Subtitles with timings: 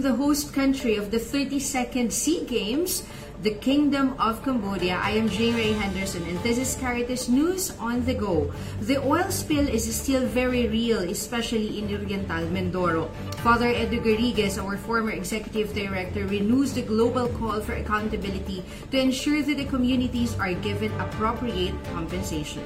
[0.00, 3.04] The host country of the 32nd SEA Games,
[3.44, 4.96] the Kingdom of Cambodia.
[4.96, 8.48] I am Jane Ray Henderson, and this is Caritas News on the Go.
[8.80, 13.12] The oil spill is still very real, especially in Oriental Mindoro.
[13.44, 19.44] Father Edu Garrigues, our former executive director, renews the global call for accountability to ensure
[19.44, 22.64] that the communities are given appropriate compensation.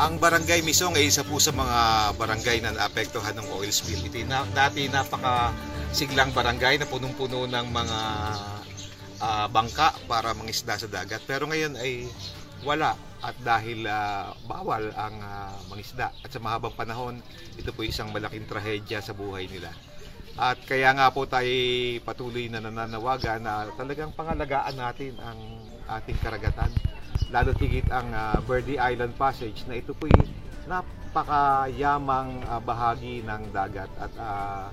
[0.00, 1.78] Ang barangay Misong ay isa po sa mga
[2.16, 4.00] barangay na naapektuhan ng oil spill.
[4.00, 4.22] Ito
[4.56, 5.52] dati napaka
[5.90, 8.00] siglang barangay na punong-puno ng mga
[9.20, 11.22] ah, bangka para mangisda sa dagat.
[11.26, 12.06] Pero ngayon ay
[12.62, 16.14] wala at dahil ah, bawal ang ah, mangisda.
[16.22, 17.18] At sa mahabang panahon,
[17.58, 19.74] ito po isang malaking trahedya sa buhay nila.
[20.38, 21.50] At kaya nga po tayo
[22.06, 25.38] patuloy na nananawagan na talagang pangalagaan natin ang
[25.90, 26.70] ating karagatan.
[27.34, 30.14] Lalo tigit ang ah, Verde Island Passage na ito po'y
[30.70, 34.70] napakayamang ah, bahagi ng dagat at ah,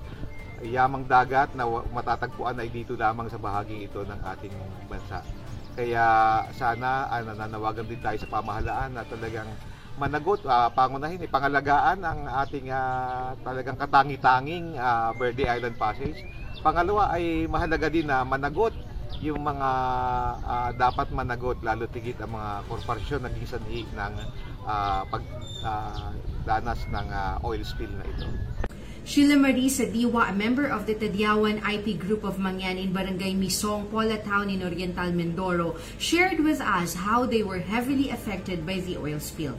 [0.65, 4.55] yamang dagat na matatagpuan ay dito lamang sa bahagi ito ng ating
[4.89, 5.21] bansa.
[5.77, 6.05] Kaya
[6.57, 9.45] sana ah, nananawagan din tayo sa pamahalaan na talagang
[10.01, 16.25] managot, ah, pangunahin, ipangalagaan ang ating ah, talagang katangi-tanging ah, Verde Island Passage.
[16.65, 18.73] Pangalawa ay mahalaga din na managot
[19.21, 19.69] yung mga
[20.41, 24.13] ah, dapat managot lalo tigit ang mga korporasyon naging sanhi ng
[24.65, 25.21] ah, pag
[25.65, 26.09] ah,
[26.65, 28.29] ng ah, oil spill na ito.
[29.07, 33.87] Sheila Marie Sadiwa, a member of the Tadyawan IP group of Mangyan in Barangay Misong,
[33.87, 38.99] Pola Town in Oriental Mindoro, shared with us how they were heavily affected by the
[38.99, 39.55] oil spill.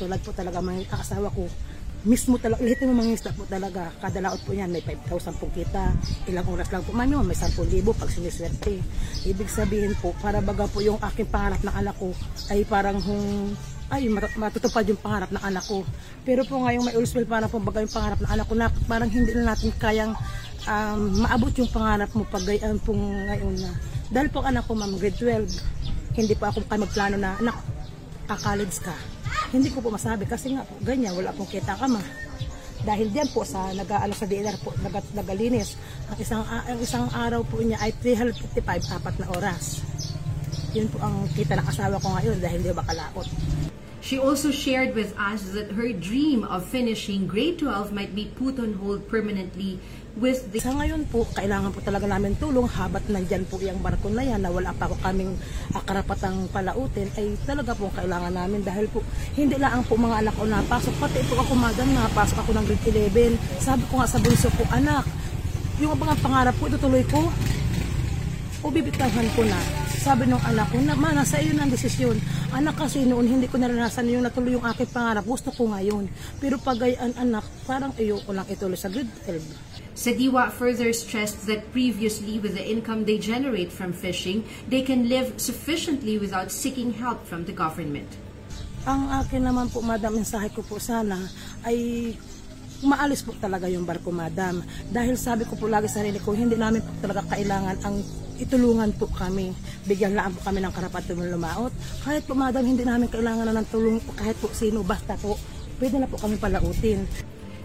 [0.00, 1.52] Tulad po talaga mga kaasawa ko,
[2.08, 5.92] mismo talaga, lahat ng mga po talaga, kada laot po yan, may 5,000 po kita,
[6.32, 7.52] ilang oras lang po, mami may 10,000
[7.92, 8.80] pag siniswerte.
[9.28, 12.16] Ibig sabihin po, para baga po yung aking pangarap ng anak ko,
[12.48, 13.52] ay parang hung,
[13.92, 15.84] ay mat- matutupad yung pangarap ng anak ko.
[16.24, 18.72] Pero po ngayong may oil spill, parang po baga yung pangarap ng anak ko, na
[18.88, 20.16] parang hindi na natin kayang
[20.64, 23.70] um, maabot yung pangarap mo pag gayon po ngayon na.
[24.08, 27.56] Dahil po anak ko, ma'am, grade 12, hindi pa ako kayo magplano na, anak,
[28.28, 28.96] kakacollege ka.
[29.52, 32.00] Hindi ko po masabi kasi nga po, ganyan, wala pong kita ka ma.
[32.82, 35.78] Dahil diyan po sa nag-aano sa DNR po, nag nagalinis,
[36.10, 39.84] ang isang, ang isang araw po niya ay 355, apat na oras.
[40.72, 43.28] Yun po ang kita ng asawa ko ngayon dahil hindi ba kalaot.
[44.02, 48.58] She also shared with us that her dream of finishing grade 12 might be put
[48.58, 49.78] on hold permanently
[50.18, 52.66] with the Sa ngayon po, kailangan po talaga namin tulong.
[52.66, 55.38] Habat nandyan po yung barko na yan na wala pa po kaming
[55.70, 58.66] ah, karapatang palautin ay talaga po kailangan namin.
[58.66, 59.06] Dahil po
[59.38, 63.38] hindi lang po mga anak ko napasok pati po ako madam napasok ako ng grade
[63.38, 65.06] 11 sabi ko nga sa bunso ko anak
[65.78, 67.22] yung mga pangarap ko itutuloy ko
[68.62, 72.18] o bibitawan ko na sabi ng anak ko na ma nasa iyo na ang desisyon.
[72.50, 75.22] Anak kasi noon hindi ko naranasan yung natuloy yung aking pangarap.
[75.22, 76.10] Gusto ko ngayon.
[76.42, 82.42] Pero pagayan anak parang ayoko lang ituloy sa grade 12 Sadiwa further stressed that previously,
[82.42, 87.46] with the income they generate from fishing, they can live sufficiently without seeking help from
[87.46, 88.10] the government.
[88.82, 91.30] Ang akin naman po, madam, mensahe ko po sana
[91.62, 92.10] ay
[92.82, 94.62] maalis po talaga yung barko, madam.
[94.90, 97.96] Dahil sabi ko po lagi sa sarili ko, hindi namin po talaga kailangan ang
[98.42, 99.54] itulungan po kami.
[99.86, 101.72] Bigyan lang po kami ng karapatan ng lumaot.
[102.02, 105.38] Kahit po, madam, hindi namin kailangan na ng tulong po kahit po sino, basta po.
[105.78, 107.06] Pwede na po kami palautin.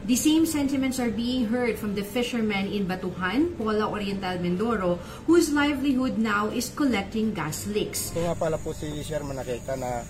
[0.07, 5.51] The same sentiments are being heard from the fishermen in Batuhan, Pola Oriental, Mindoro, whose
[5.51, 8.15] livelihood now is collecting gas leaks.
[8.15, 10.07] Ito nga pala po si Sherman nakita na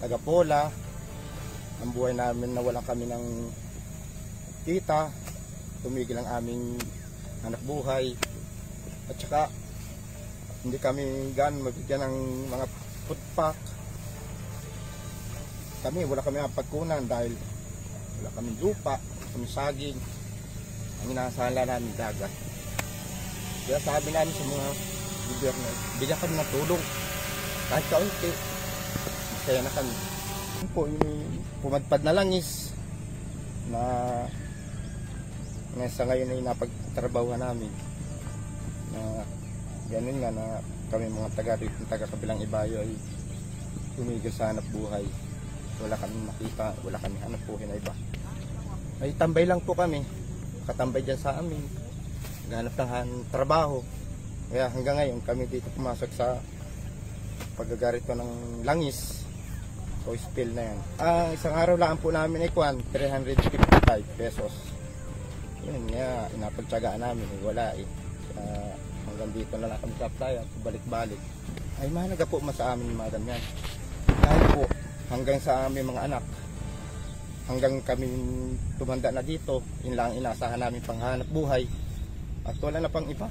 [0.00, 0.72] taga-pola.
[1.84, 3.24] Ang buhay namin na wala kami ng
[4.64, 5.12] kita.
[5.80, 6.76] Tumigil ang aming
[7.44, 8.12] anak buhay.
[9.08, 9.42] At saka
[10.60, 12.16] hindi kami gan mabigyan ng
[12.52, 12.66] mga
[13.08, 13.20] food.
[15.80, 17.32] Kami wala kami pagkunan dahil
[18.20, 19.00] wala kami lupa,
[19.32, 19.96] kami saging.
[21.00, 22.28] Ang inaasahan namin dagat.
[23.64, 24.68] Kaya sabi namin sa mga
[25.32, 26.84] gobyerno, bigyan kami ng tulong
[27.72, 28.30] kahit kaunti.
[29.32, 29.94] Masaya na kami.
[30.76, 31.24] Po, yung
[31.64, 32.76] pumadpad na langis
[33.72, 33.80] na
[35.78, 37.70] na sa ngayon ay napagtrabahuhan namin
[38.90, 39.22] na
[39.90, 40.44] ganun nga na
[40.90, 42.90] kami mga taga rito, taga kabilang ibayo ay
[43.94, 45.06] tumigil sa hanap buhay.
[45.80, 47.94] Wala kami makita, wala kami hanap buhay na iba.
[49.00, 50.02] Ay tambay lang po kami.
[50.66, 51.62] Katambay dyan sa amin.
[52.50, 53.78] naghanap ng trabaho.
[54.50, 56.42] Kaya hanggang ngayon kami dito pumasok sa
[57.54, 59.22] paggagarito ng langis.
[60.02, 60.78] So spill na yan.
[60.98, 64.79] Ang isang araw lang po namin ay kwan, 355 pesos.
[65.68, 67.26] Yun nga, inapagtsagaan namin.
[67.26, 67.88] Eh, wala eh.
[68.32, 68.58] Kaya
[69.10, 71.20] hanggang dito na lang kami sa playa, balik-balik.
[71.80, 73.42] Ay mahalaga po mas sa amin mga ganyan.
[74.20, 74.64] Dahil po,
[75.10, 76.24] hanggang sa aming mga anak,
[77.50, 78.06] hanggang kami
[78.78, 81.66] tumanda na dito, yun lang ang inasahan namin panghanap buhay.
[82.46, 83.26] At wala na pang iba.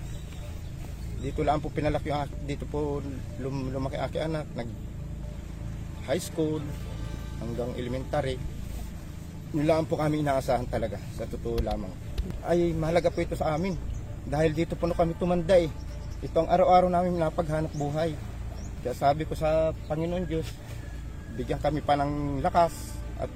[1.19, 2.99] Dito lang po pinalaki ak- dito po
[3.39, 4.69] lum, lumaki aking anak, nag
[6.07, 6.63] high school
[7.39, 8.35] hanggang elementary.
[9.55, 12.08] Yun lang po kami inaasahan talaga, sa totoo lamang.
[12.43, 13.75] Ay mahalaga po ito sa amin.
[14.27, 15.71] Dahil dito po na kami tumanda eh.
[16.19, 18.13] Ito ang araw-araw namin napaghanap buhay.
[18.83, 20.47] Kaya sabi ko sa Panginoon Diyos,
[21.35, 23.31] bigyan kami pa ng lakas at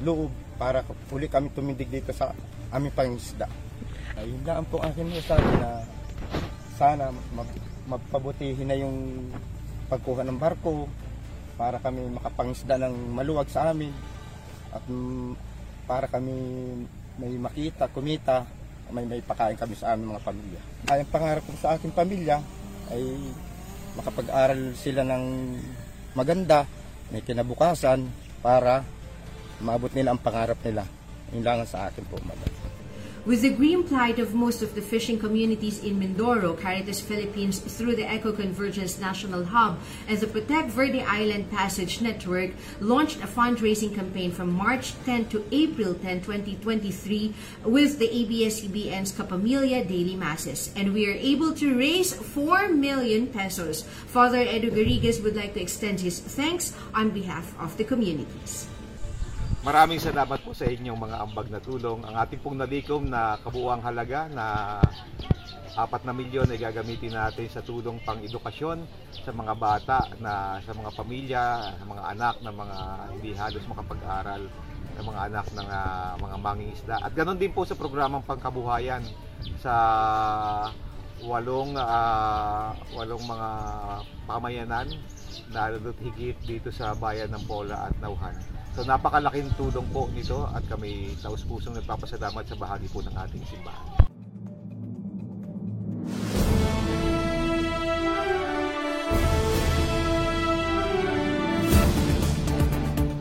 [0.00, 0.80] loob para
[1.12, 2.32] uli kami tumindig dito sa
[2.72, 3.48] aming pangisda.
[4.16, 5.84] Ayun po ang akin sabi na
[6.76, 9.28] sana mag- magpabutihin na yung
[9.92, 10.88] pagkuha ng barko
[11.60, 13.92] para kami makapangisda ng maluwag sa amin
[14.72, 15.36] at mm,
[15.84, 16.32] para kami
[17.20, 18.48] may makita, kumita,
[18.90, 20.60] may may pakain kami sa aming mga pamilya.
[20.88, 22.40] Ang pangarap ko sa aking pamilya
[22.90, 23.04] ay
[23.94, 25.24] makapag-aral sila ng
[26.16, 26.64] maganda,
[27.12, 28.08] may kinabukasan
[28.40, 28.82] para
[29.60, 30.88] maabot nila ang pangarap nila.
[31.30, 32.59] Yun lang ang sa akin po, madam.
[33.30, 37.94] With the green plight of most of the fishing communities in Mindoro, Caritas Philippines, through
[37.94, 39.78] the Eco Convergence National Hub
[40.08, 42.50] and the Protect Verde Island Passage Network,
[42.80, 47.32] launched a fundraising campaign from March 10 to April 10, 2023,
[47.66, 50.74] with the ABS-CBN's Capamilia Daily Masses.
[50.74, 53.82] And we are able to raise 4 million pesos.
[54.10, 58.66] Father Edu Garrigues would like to extend his thanks on behalf of the communities.
[59.60, 62.00] Maraming salamat po sa inyong mga ambag na tulong.
[62.00, 64.80] Ang ating pong nalikom na kabuuang halaga na
[65.76, 68.88] 4 na milyon ay gagamitin natin sa tulong pang edukasyon
[69.20, 72.78] sa mga bata na sa mga pamilya, sa mga anak na mga
[73.12, 74.48] hindi halos makapag-aral,
[74.96, 76.96] sa mga anak ng ah, mga mangingisda.
[77.04, 79.04] At ganoon din po sa programang pangkabuhayan
[79.60, 79.74] sa
[81.20, 83.48] walong ah, walong mga
[84.24, 84.88] pamayanan
[85.52, 85.68] na
[86.00, 88.49] higit dito sa bayan ng Pola at Nauhan.
[88.70, 93.44] So napakalaking tulong po nito at kami taus pusong nagpapasalamat sa bahagi po ng ating
[93.50, 93.86] simbahan.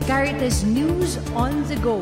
[0.10, 2.01] Caritas News on the Go,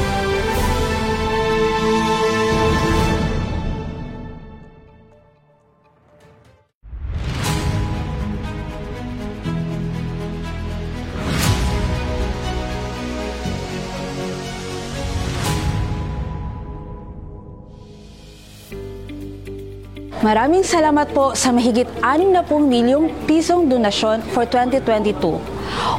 [20.31, 25.27] Maraming salamat po sa mahigit 60 milyong pisong donasyon for 2022.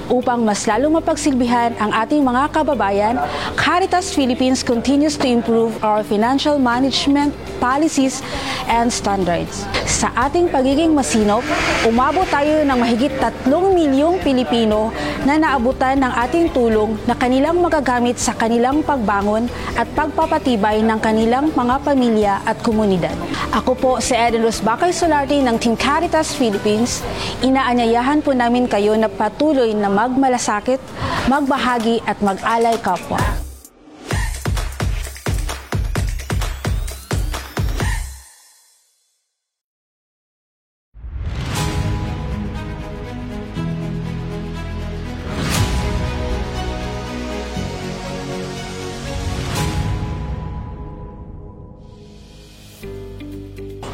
[0.08, 3.14] Upang mas lalong mapagsilbihan ang ating mga kababayan,
[3.58, 8.24] Caritas Philippines continues to improve our financial management policies
[8.66, 9.66] and standards.
[9.84, 11.44] Sa ating pagiging masinop,
[11.84, 14.88] umabot tayo ng mahigit 3 milyong Pilipino
[15.22, 21.52] na naabutan ng ating tulong na kanilang magagamit sa kanilang pagbangon at pagpapatibay ng kanilang
[21.52, 23.14] mga pamilya at komunidad.
[23.52, 27.04] Ako po si Eden Rosbacay Solarte ng Team Caritas Philippines.
[27.44, 30.80] Inaanyayahan po namin kayo na patuloy na magmalasakit,
[31.28, 33.20] magbahagi at mag-alay kapwa.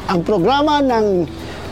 [0.07, 1.27] Ang programa ng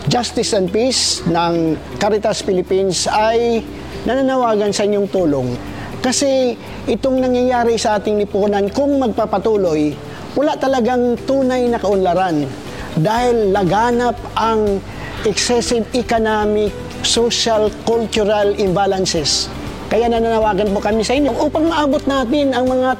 [0.07, 3.59] Justice and Peace ng Caritas Philippines ay
[4.07, 5.51] nananawagan sa inyong tulong.
[5.99, 6.55] Kasi
[6.87, 9.91] itong nangyayari sa ating lipunan, kung magpapatuloy,
[10.39, 12.47] wala talagang tunay na kaunlaran
[12.95, 14.79] dahil laganap ang
[15.27, 16.71] excessive economic,
[17.03, 19.51] social, cultural imbalances.
[19.87, 22.99] Kaya nananawagan po kami sa inyo upang maabot natin ang mga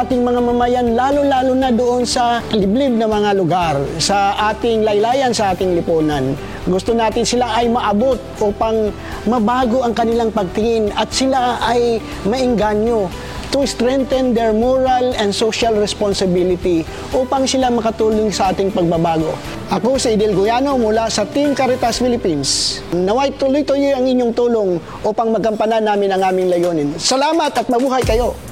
[0.00, 5.52] ating mga mamayan lalo-lalo na doon sa liblib na mga lugar, sa ating laylayan, sa
[5.52, 6.32] ating lipunan.
[6.64, 8.88] Gusto natin sila ay maabot upang
[9.28, 13.12] mabago ang kanilang pagtingin at sila ay maingganyo
[13.52, 16.82] to strengthen their moral and social responsibility
[17.12, 19.36] upang sila makatulong sa ating pagbabago.
[19.68, 22.80] Ako si Idil Guyano mula sa Team Caritas Philippines.
[22.96, 26.88] Naway tuloy-tuloy ang inyong tulong upang magampanan namin ang aming layunin.
[26.96, 28.51] Salamat at mabuhay kayo!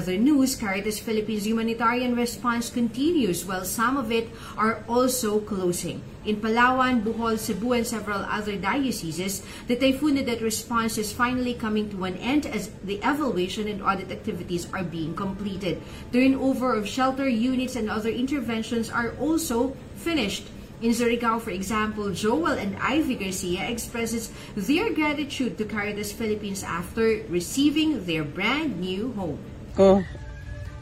[0.00, 6.00] Other news, Caritas Philippines humanitarian response continues while some of it are also closing.
[6.24, 12.08] In Palawan, Bohol, Cebu, and several other dioceses, the typhoon-led response is finally coming to
[12.08, 15.84] an end as the evaluation and audit activities are being completed.
[16.16, 20.48] Turnover of shelter units and other interventions are also finished.
[20.80, 27.20] In Surigao, for example, Joel and Ivy Garcia expresses their gratitude to Caritas Philippines after
[27.28, 29.36] receiving their brand new home.
[29.72, 30.02] Ko.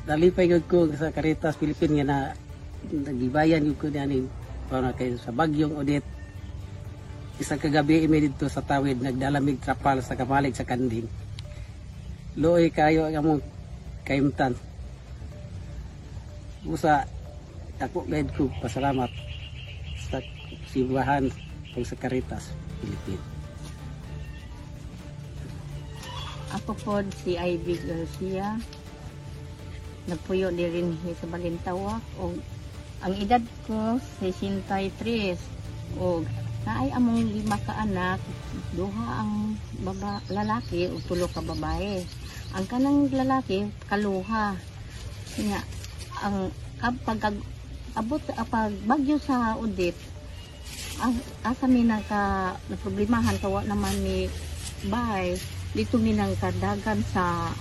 [0.09, 2.19] Nalipay gud ko sa Caritas Philippines nga na
[2.89, 4.25] nagibayan gud ko ni
[4.69, 6.09] para kay sa bagyong Odette.
[7.39, 11.07] Isang kagabi imi dito sa tawid nagdalamig trapal sa kamalig sa kanding
[12.39, 13.43] luoy kayo ang among
[14.07, 14.55] kaimtan.
[16.63, 17.03] Usa
[17.83, 19.11] ako gayud ko pasalamat
[20.07, 20.23] sa
[20.71, 21.27] simbahan
[21.75, 23.27] kung sa Caritas Philippines.
[26.63, 28.55] Ako po si Ivy Garcia.
[30.09, 32.01] Nagpuyo di rin sa Balintawak.
[32.17, 32.33] O,
[33.05, 35.37] ang edad ko, 63.
[36.01, 36.25] O,
[36.65, 38.19] naay among lima ka anak,
[38.73, 42.03] duha ang baba, lalaki o tulo ka babae.
[42.57, 44.57] Ang kanang lalaki, kaluha.
[45.37, 45.61] Nga,
[46.25, 46.51] ang
[46.81, 47.37] kapag
[47.93, 49.95] abot pag bagyo sa Udit,
[50.99, 54.27] as- asa mi naka naproblemahan kawa naman ni
[54.91, 55.39] bahay
[55.75, 57.53] dito mi nang kadagan sa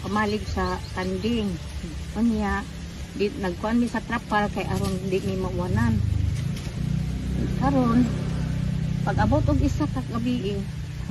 [0.00, 1.52] pamalig sa kanding
[2.16, 2.64] kanya
[3.14, 5.98] di nagkuan mi sa trapal kay aron di mi mawanan.
[7.60, 8.06] Karon
[9.04, 10.60] pag abot og isa ka gabi eh,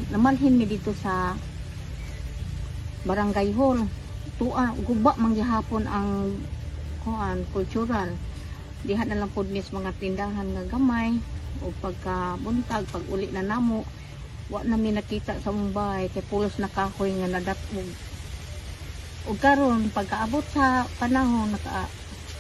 [0.10, 1.38] namalhin mi dito sa
[3.06, 3.86] barangay hall.
[4.40, 6.40] Tuan guba man gihapon ang
[7.04, 8.10] kuan cultural.
[8.88, 11.20] Diha na lang pud mis mga tindahan nga gamay
[11.60, 13.84] o pagka buntag pag uli na namo.
[14.50, 18.09] Wa na mi nakita sa Mumbai kay pulos na kahoy nga nadatog
[19.28, 21.92] ug karon pagkaabot sa panahon naka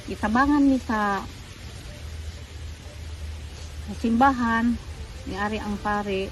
[0.07, 1.19] itabangan mi sa
[3.89, 4.77] sa simbahan
[5.27, 6.31] ni ari ang pare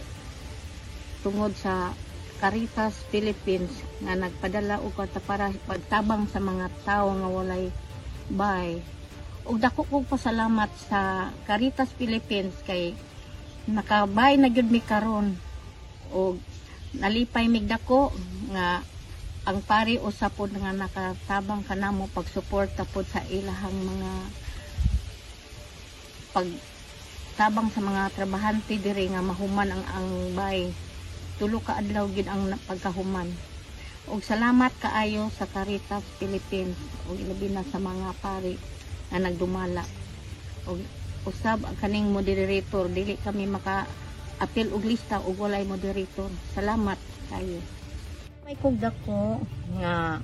[1.26, 1.92] tungod sa
[2.38, 3.74] Caritas Philippines
[4.06, 4.94] nga nagpadala og
[5.26, 7.74] para pagtabang sa mga tao nga walay
[8.30, 8.78] bay.
[9.48, 12.94] Ug dako kog pasalamat sa Caritas Philippines kay
[13.66, 15.34] nakabay na gyud mi karon.
[16.14, 16.38] O
[16.94, 18.14] nalipay mig dako
[18.54, 18.86] nga
[19.48, 24.12] ang pari usapod nga nakatabang kanamo pagsuporta pod sa ilahang mga
[26.36, 30.68] pagtabang sa mga trabahante diri nga mahuman ang ang bay
[31.40, 33.32] tulo ka adlaw gid ang pagkahuman.
[34.12, 36.76] Ug salamat kaayo sa Caritas Philippines.
[37.08, 38.60] Ug ilabi na sa mga pari
[39.14, 39.86] nga nagdumala.
[40.68, 40.82] Ug
[41.24, 42.90] usab ang kaning moderator.
[42.92, 43.88] Dili kami maka
[44.44, 46.28] apil og lista ug walay moderator.
[46.58, 46.98] Salamat
[47.30, 47.77] kayo.
[48.48, 49.44] May kugda ko.
[49.76, 50.24] Nga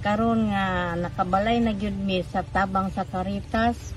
[0.00, 3.92] karon nga nakabalay na gyud mi sa tabang sa Caritas.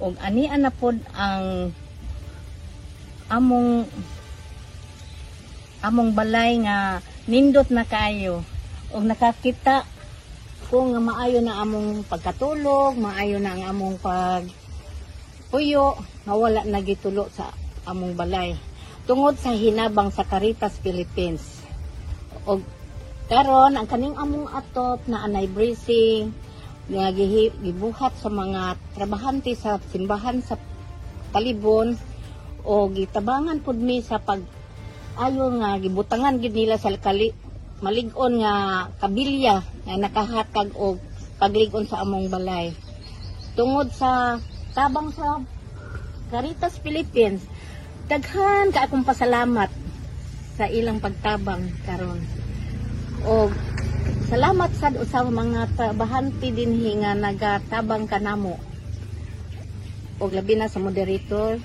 [0.00, 1.68] Ug ani na pod ang
[3.28, 3.84] among
[5.84, 8.40] among balay nga nindot na kayo
[8.96, 9.84] ug nakakita
[10.72, 14.48] ko nga maayo na among pagkatulog, maayo na ang among pag
[15.52, 15.92] puyo
[16.24, 17.52] nga wala na gitulo sa
[17.84, 18.56] among balay.
[19.04, 21.60] Tungod sa hinabang sa Caritas Philippines.
[22.48, 22.79] O
[23.30, 26.34] karon ang kaning among atop na anay bracing
[26.90, 30.58] nga gibuhat sa mga trabahante sa simbahan sa
[31.30, 31.94] Talibon
[32.66, 34.42] o gitabangan pud mi sa pag
[35.14, 37.30] ayo nga gibutangan gid nila sa kali
[37.78, 40.98] maligon nga kabilya nga nakahatag og
[41.38, 42.74] pagligon sa among balay.
[43.54, 44.42] Tungod sa
[44.74, 45.38] tabang sa
[46.34, 47.46] Caritas Philippines,
[48.10, 49.70] daghan ka akong pasalamat
[50.58, 52.39] sa ilang pagtabang karon.
[53.20, 53.52] O
[54.32, 58.56] salamat sad sa mga trabahanti dinhi nga nagatabang kanamo.
[60.20, 61.60] Og labi na sa moderator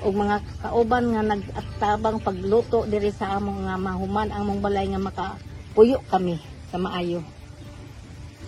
[0.00, 5.02] og mga kauban nga nagtabang pagluto diri sa among nga mahuman ang mong balay nga
[5.02, 6.40] makapuyo kami
[6.72, 7.20] sa maayo.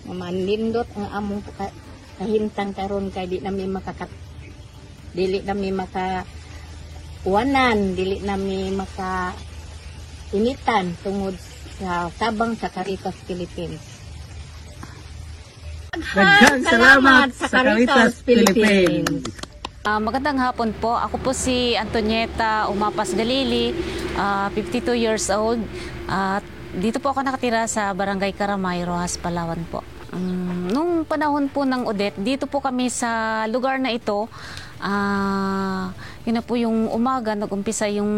[0.09, 1.77] Nga manindot ang among ka-
[2.17, 4.09] kahintang karon kay di nami makakat
[5.11, 6.23] dili nami maka
[7.27, 9.35] uwanan, dili nami maka
[10.31, 11.35] initan tungod
[11.81, 13.81] sa tabang sa Caritas Philippines.
[16.13, 19.25] Daghang salamat sa Caritas Philippines.
[19.81, 20.93] Ah, magandang hapon po.
[20.93, 23.73] Ako po si Antonieta Umapas Galili,
[24.13, 25.57] ah, 52 years old.
[26.05, 26.45] At
[26.77, 29.81] dito po ako nakatira sa Barangay Karamay, Rojas, Palawan po.
[30.13, 34.29] Um, nung panahon po ng Odette, dito po kami sa lugar na ito,
[34.77, 35.89] ah,
[36.29, 38.11] yun na po yung umaga, nag-umpisa yung,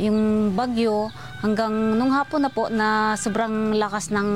[0.00, 1.12] yung bagyo
[1.44, 4.30] hanggang nung hapon na po na sobrang lakas ng,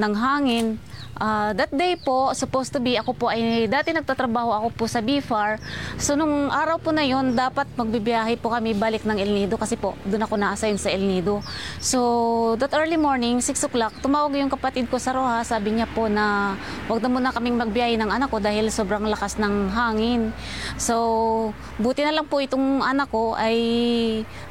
[0.00, 0.80] ng hangin.
[1.18, 5.02] Ah, that day po, supposed to be, ako po ay, dati nagtatrabaho ako po sa
[5.02, 5.58] BFAR.
[5.98, 9.74] So, nung araw po na yon dapat magbibiyahe po kami balik ng El Nido kasi
[9.74, 11.42] po, doon ako na-assign sa El Nido.
[11.82, 16.06] So, that early morning, 6 o'clock, tumawag yung kapatid ko sa Roja, sabi niya po
[16.06, 16.54] na
[16.86, 20.30] wag na muna kaming magbiyahe ng anak ko dahil sobrang lakas ng hangin.
[20.78, 21.50] So,
[21.82, 23.58] buti na lang po itong anak ko ay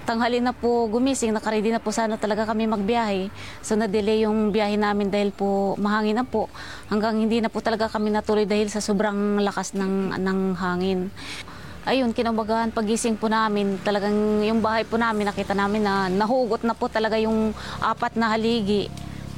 [0.08, 3.28] tanghali na po gumising, nakaready na po sana talaga kami magbiyahe.
[3.60, 6.48] So, na-delay yung biyahe namin dahil po mahangin na po.
[6.88, 11.12] Hanggang hindi na po talaga kami natuloy dahil sa sobrang lakas ng, ng hangin.
[11.84, 16.76] Ayun, kinabagahan pagising po namin, talagang yung bahay po namin, nakita namin na nahugot na
[16.76, 17.52] po talaga yung
[17.84, 18.88] apat na haligi.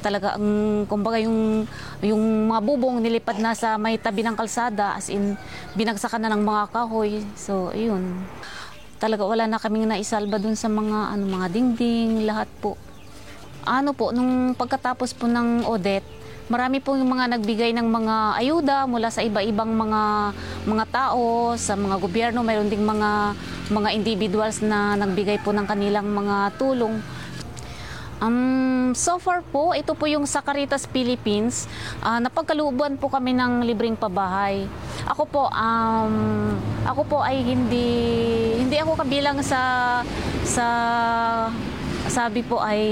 [0.00, 1.66] Talaga, ang, kumbaga yung,
[2.02, 5.34] yung mga bubong nilipad na sa may tabi ng kalsada, as in,
[5.74, 7.22] binagsakan na ng mga kahoy.
[7.38, 8.22] So, ayun.
[9.00, 12.76] Talaga wala na kaming naisalba dun sa mga, ano, mga dingding, lahat po.
[13.64, 16.04] Ano po, nung pagkatapos po ng Odette,
[16.52, 20.02] marami po yung mga nagbigay ng mga ayuda mula sa iba-ibang mga
[20.68, 23.32] mga tao, sa mga gobyerno, mayroon ding mga
[23.72, 27.00] mga individuals na nagbigay po ng kanilang mga tulong.
[28.20, 31.64] Um, so far po, ito po yung sa Caritas Philippines.
[32.04, 34.68] Ah, napagkaluban po kami ng libreng pabahay.
[35.08, 36.14] Ako po, um,
[36.84, 37.88] ako po ay hindi
[38.60, 39.60] hindi ako kabilang sa
[40.44, 40.66] sa
[42.12, 42.82] sabi po ay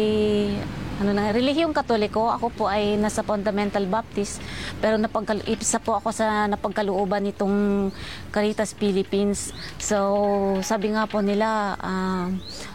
[0.99, 4.43] ano na, relihiyong katoliko, ako po ay nasa Fundamental Baptist,
[4.83, 7.89] pero napagkal isa po ako sa napagkalooban nitong
[8.35, 9.55] Caritas Philippines.
[9.79, 12.27] So, sabi nga po nila, ah,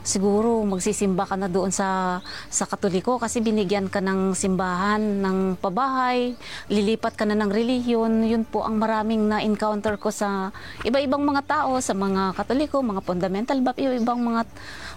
[0.07, 6.39] siguro magsisimba ka na doon sa sa katoliko kasi binigyan ka ng simbahan, ng pabahay,
[6.71, 8.23] lilipat ka na ng relihiyon.
[8.23, 10.55] Yun po ang maraming na-encounter ko sa
[10.88, 14.47] iba-ibang mga tao, sa mga katoliko, mga Fundamental Baptist, iba-ibang mga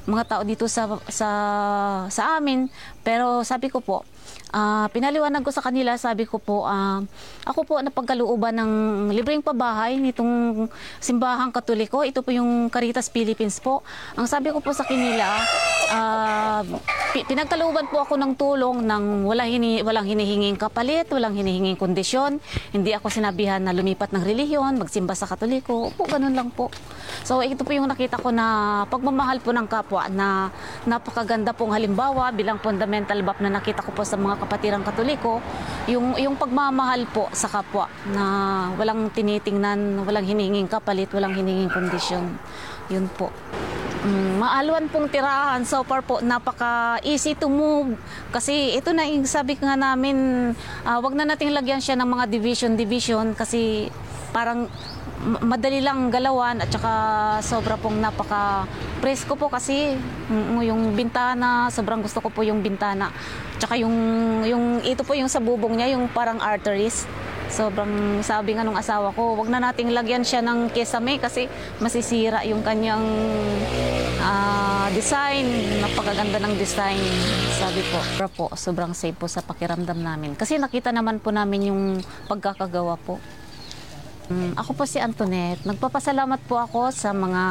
[0.06, 1.28] mga tao dito sa sa
[2.08, 2.70] sa amin.
[3.02, 4.02] Pero sabi ko po
[4.52, 7.02] ah, pinaliwanag ko sa kanila sabi ko po ah,
[7.46, 8.72] ako po napagkalooban ng
[9.14, 10.66] libreng pabahay nitong
[10.98, 12.02] simbahang katoliko.
[12.02, 13.86] Ito po yung Caritas Philippines po.
[14.18, 15.40] Ang sabi ko po sa kanila
[17.14, 22.42] pi- pinagkalooban po ako ng tulong ng walang, hini, walang hinihinging kapalit walang hinihinging kondisyon.
[22.74, 25.88] Hindi ako sinabihan na lumipat ng relihiyon magsimba sa katoliko.
[25.94, 26.68] Po ganun lang po.
[27.22, 30.50] So ito po yung nakita ko na pagmamahal po ng kapwa na
[30.84, 35.40] napakaganda pong halimbawa bilang fundamental bap na nakita ko po sa mga kapatirang katoliko
[35.86, 38.24] yung yung pagmamahal po sa kapwa na
[38.76, 42.36] walang tinitingnan walang hinihinging kapalit walang hinihinging kondisyon
[42.92, 43.32] yun po
[44.06, 45.66] Mm, maalwan pong tirahan.
[45.66, 47.98] So far po, napaka easy to move.
[48.30, 50.54] Kasi ito na yung sabi nga namin,
[50.86, 53.90] ah, wag na nating lagyan siya ng mga division-division kasi
[54.30, 54.70] parang
[55.24, 56.92] madali lang galawan at saka
[57.40, 58.68] sobra pong napaka
[59.00, 59.96] presko po kasi
[60.60, 63.12] yung bintana, sobrang gusto ko po yung bintana.
[63.56, 63.94] Tsaka yung,
[64.44, 67.08] yung ito po yung sa bubong niya, yung parang arteries.
[67.46, 71.46] Sobrang sabi nga nung asawa ko, wag na nating lagyan siya ng kesame kasi
[71.78, 73.06] masisira yung kanyang
[74.20, 75.46] ah, design.
[75.80, 76.98] Napakaganda ng design,
[77.56, 77.98] sabi po.
[78.18, 80.34] Pero po, sobrang safe po sa pakiramdam namin.
[80.34, 81.82] Kasi nakita naman po namin yung
[82.26, 83.22] pagkakagawa po.
[84.26, 85.62] Mm, Ako po si Antoinette.
[85.62, 87.42] Nagpapasalamat po ako sa mga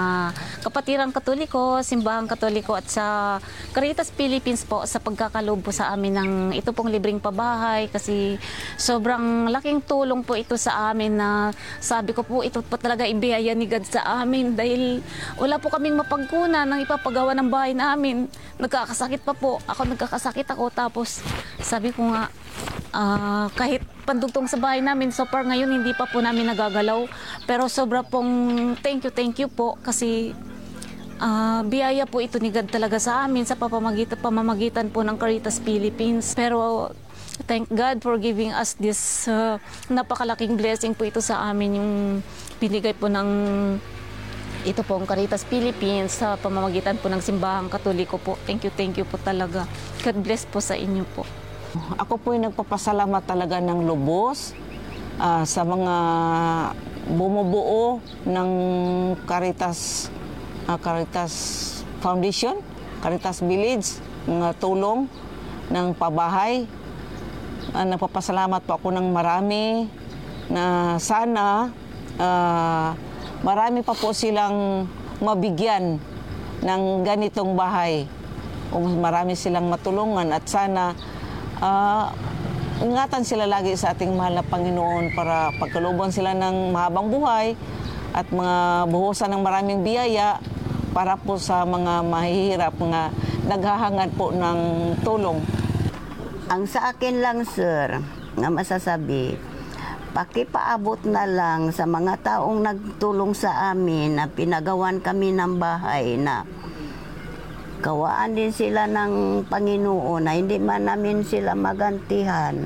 [0.59, 3.39] kapatirang katoliko, simbahang katoliko at sa
[3.71, 8.35] Caritas Philippines po sa pagkakaloob po sa amin ng ito pong libreng pabahay kasi
[8.75, 13.55] sobrang laking tulong po ito sa amin na sabi ko po ito po talaga ibiyaya
[13.55, 14.99] ni God sa amin dahil
[15.39, 18.27] wala po kaming mapagkunan ng ipapagawa ng bahay namin.
[18.59, 19.63] Nagkakasakit pa po.
[19.63, 21.23] Ako nagkakasakit ako tapos
[21.63, 22.27] sabi ko nga
[22.95, 27.05] Ah, kahit pandugtong sa bahay namin, so far ngayon hindi pa po namin nagagalaw.
[27.45, 30.33] Pero sobra pong thank you, thank you po kasi
[31.21, 35.61] ah, biyaya po ito ni God talaga sa amin sa papamagitan, pamamagitan po ng Caritas
[35.61, 36.33] Philippines.
[36.33, 36.89] Pero
[37.45, 39.61] thank God for giving us this ah,
[39.93, 41.91] napakalaking blessing po ito sa amin yung
[42.57, 43.29] binigay po ng
[44.65, 48.33] ito po ang Caritas Philippines sa pamamagitan po ng simbahang katoliko po.
[48.49, 49.69] Thank you, thank you po talaga.
[50.01, 51.21] God bless po sa inyo po.
[52.01, 54.57] Ako po ay nagpapasalamat talaga ng lubos
[55.19, 55.95] ah, sa mga
[57.15, 58.49] bumubuo ng
[59.29, 60.09] Caritas
[60.65, 61.33] ah, Caritas
[62.01, 62.59] Foundation,
[63.01, 65.05] Caritas Village, mga tulong
[65.69, 66.65] ng pabahay.
[67.73, 69.89] Ah, nagpapasalamat po ako ng marami
[70.49, 71.73] na sana
[72.21, 72.93] ah,
[73.41, 74.85] marami pa po silang
[75.21, 75.97] mabigyan
[76.61, 78.09] ng ganitong bahay
[78.73, 80.93] o marami silang matulungan at sana
[81.61, 82.13] ah,
[82.83, 87.55] ingatan sila lagi sa ating mahal na Panginoon para pagkalooban sila ng mahabang buhay
[88.11, 90.43] at mga buhusan ng maraming biyaya
[90.91, 93.11] para po sa mga mahihirap nga
[93.47, 94.59] naghahangad po ng
[95.03, 95.39] tulong.
[96.51, 97.99] Ang sa akin lang, sir,
[98.35, 99.39] na masasabi,
[100.11, 106.43] pakipaabot na lang sa mga taong nagtulong sa amin na pinagawan kami ng bahay na
[107.85, 112.57] kawaan din sila ng Panginoon na hindi man namin sila magantihan.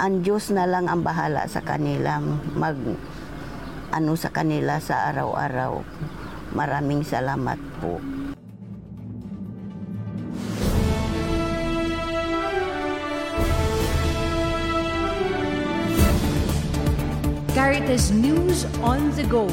[0.00, 2.24] Ang Diyos na lang ang bahala sa kanila
[2.56, 2.80] mag
[3.92, 5.84] ano sa kanila sa araw-araw.
[6.56, 8.00] Maraming salamat po.
[17.52, 19.52] Caritas News on the Go,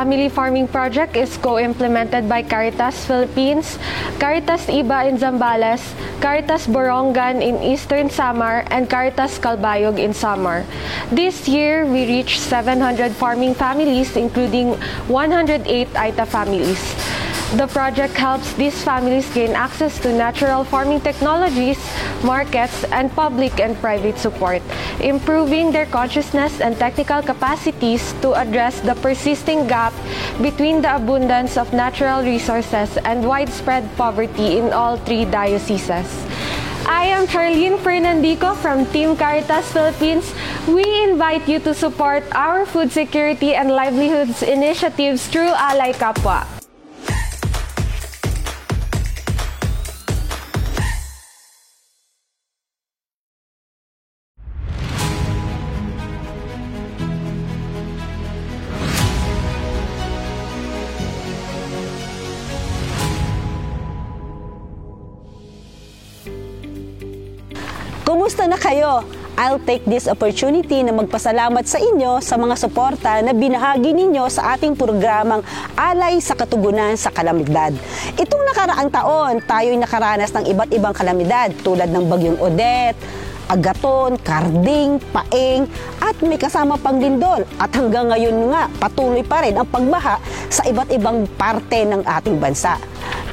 [0.00, 3.76] Family Farming Project is co-implemented by Caritas Philippines,
[4.16, 5.84] Caritas Iba in Zambales,
[6.24, 10.64] Caritas Borongan in Eastern Samar, and Caritas Calbayog in Samar.
[11.12, 14.72] This year, we reached 700 farming families, including
[15.12, 16.80] 108 Aita families.
[17.58, 21.82] The project helps these families gain access to natural farming technologies,
[22.22, 24.62] markets, and public and private support,
[25.00, 29.92] improving their consciousness and technical capacities to address the persisting gap
[30.40, 36.06] between the abundance of natural resources and widespread poverty in all three dioceses.
[36.86, 40.30] I am Charlene Fernandico from Team Caritas Philippines.
[40.70, 46.59] We invite you to support our food security and livelihoods initiatives through Alay Kapwa.
[68.40, 69.04] Kumusta na kayo?
[69.36, 74.56] I'll take this opportunity na magpasalamat sa inyo sa mga suporta na binahagi ninyo sa
[74.56, 75.44] ating programang
[75.76, 77.76] Alay sa Katugunan sa Kalamidad.
[78.16, 82.96] Itong nakaraang taon, tayo'y nakaranas ng iba't ibang kalamidad tulad ng Bagyong Odette,
[83.52, 85.68] Agaton, Karding, Paeng,
[86.00, 87.44] at may kasama pang lindol.
[87.60, 90.16] At hanggang ngayon nga, patuloy pa rin ang pagbaha
[90.48, 92.80] sa iba't ibang parte ng ating bansa.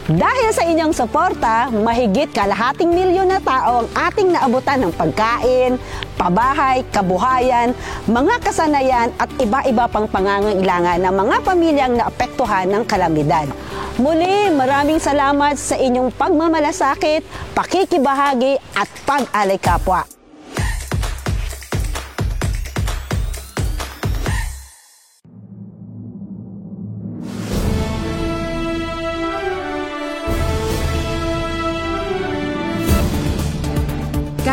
[0.08, 5.76] Dahil sa inyong suporta, mahigit kalahating milyon na tao ang ating naabutan ng pagkain,
[6.16, 7.76] pabahay, kabuhayan,
[8.08, 13.52] mga kasanayan at iba-iba pang pangangailangan ng mga pamilyang naapektuhan ng kalamidad.
[14.00, 20.17] Muli, maraming salamat sa inyong pagmamalasakit, pakikibahagi at pag-alay kapwa.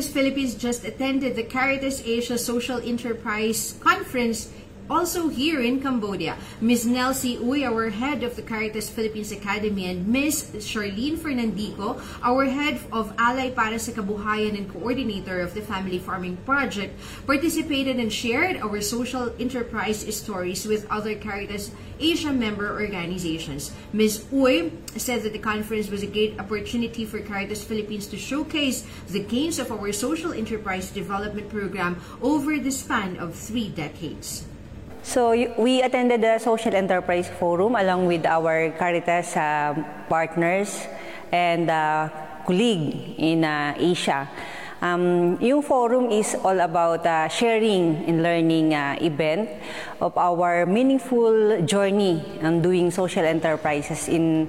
[0.00, 4.48] Caritas Philippines just attended the Caritas Asia Social Enterprise Conference
[4.90, 6.36] also here in Cambodia.
[6.60, 6.84] Ms.
[6.84, 10.50] Nelsie Uy, our head of the Caritas Philippines Academy, and Ms.
[10.66, 16.36] Charlene Fernandico, our head of Alay para sa Kabuhayan and coordinator of the Family Farming
[16.42, 23.70] Project, participated and shared our social enterprise stories with other Caritas Asia member organizations.
[23.92, 24.26] Ms.
[24.34, 29.22] Uy said that the conference was a great opportunity for Caritas Philippines to showcase the
[29.22, 34.49] gains of our social enterprise development program over the span of three decades.
[35.02, 39.74] So we attended the Social Enterprise Forum along with our Caritas uh,
[40.08, 40.86] partners
[41.32, 42.08] and uh,
[42.44, 44.28] colleague in uh, Asia.
[44.80, 49.48] Um, yung forum is all about uh, sharing and learning uh, event
[50.00, 54.48] of our meaningful journey on doing social enterprises in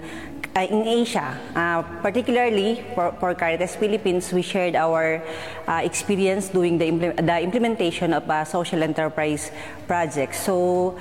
[0.55, 1.37] uh, in Asia.
[1.55, 5.23] Uh, particularly for, for Caritas Philippines, we shared our
[5.67, 9.51] uh, experience doing the, imple- the implementation of a social enterprise
[9.87, 10.35] project.
[10.35, 10.97] So,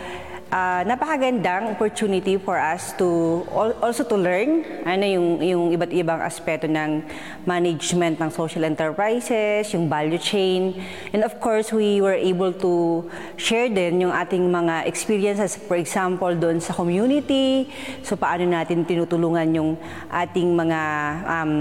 [0.51, 6.21] uh, napakagandang opportunity for us to al- also to learn ano yung yung iba't ibang
[6.21, 7.03] aspeto ng
[7.47, 10.77] management ng social enterprises, yung value chain.
[11.15, 13.07] And of course, we were able to
[13.41, 17.71] share din yung ating mga experiences for example doon sa community.
[18.05, 19.71] So paano natin tinutulungan yung
[20.11, 20.81] ating mga
[21.25, 21.53] um,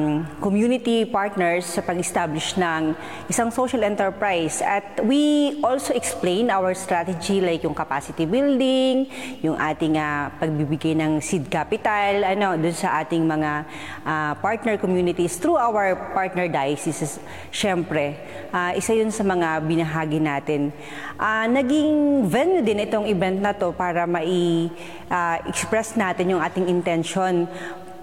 [0.41, 2.97] community partners sa pag-establish ng
[3.29, 4.59] isang social enterprise.
[4.65, 8.78] At we also explain our strategy like yung capacity building,
[9.43, 13.51] yung ating ah, pagbibigay ng seed capital ano dun sa ating mga
[14.03, 17.19] ah, partner communities through our partner dioceses.
[17.51, 18.19] Syempre,
[18.51, 20.71] ah, isa yun sa mga binahagi natin.
[21.19, 27.47] Ah, naging venue din itong event na to para mai-express natin yung ating intention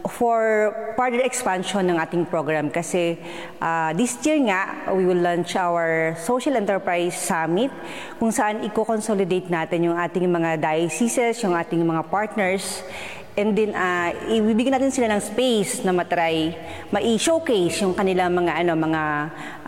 [0.08, 3.18] for further expansion ng ating program kasi
[3.58, 7.70] uh, this year nga we will launch our social enterprise summit
[8.16, 12.86] kung saan i-consolidate natin yung ating mga dioceses, yung ating mga partners
[13.36, 16.56] and then uh, ibibigyan natin sila ng space na matry
[16.88, 19.02] ma-showcase yung kanilang mga ano mga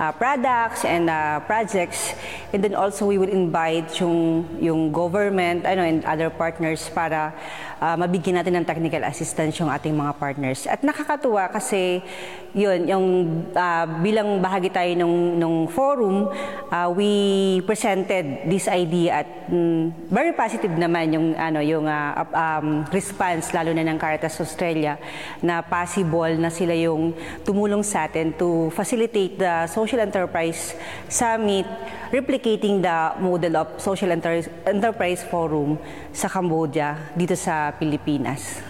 [0.00, 2.16] uh, products and uh, projects.
[2.48, 7.36] And then also we will invite yung yung government ano and other partners para
[7.82, 10.64] uh, mabigyan natin ng technical assistance yung ating mga partners.
[10.64, 12.00] At nakakatuwa kasi
[12.56, 13.06] yun yung
[13.52, 16.32] uh, bilang bahagi tayo nung nung forum
[16.72, 22.88] uh, we presented this idea at mm, very positive naman yung ano yung uh, um,
[22.88, 24.94] response lalo na ng Caritas Australia
[25.42, 27.10] na possible na sila yung
[27.42, 30.78] tumulong sa atin to facilitate the social enterprise
[31.10, 31.66] summit
[32.14, 35.74] replicating the model of social Enter- enterprise forum
[36.14, 38.67] sa Cambodia dito sa Pilipinas.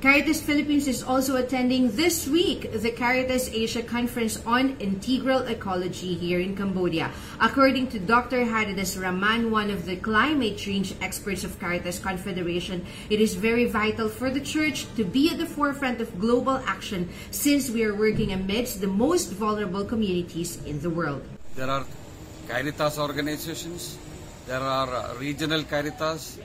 [0.00, 6.38] Caritas Philippines is also attending this week the Caritas Asia Conference on Integral Ecology here
[6.38, 7.10] in Cambodia.
[7.40, 8.44] According to Dr.
[8.44, 14.08] Haridas Raman, one of the climate change experts of Caritas Confederation, it is very vital
[14.08, 18.30] for the church to be at the forefront of global action since we are working
[18.30, 21.26] amidst the most vulnerable communities in the world.
[21.56, 21.84] There are
[22.46, 23.98] Caritas organizations,
[24.46, 26.38] there are regional Caritas,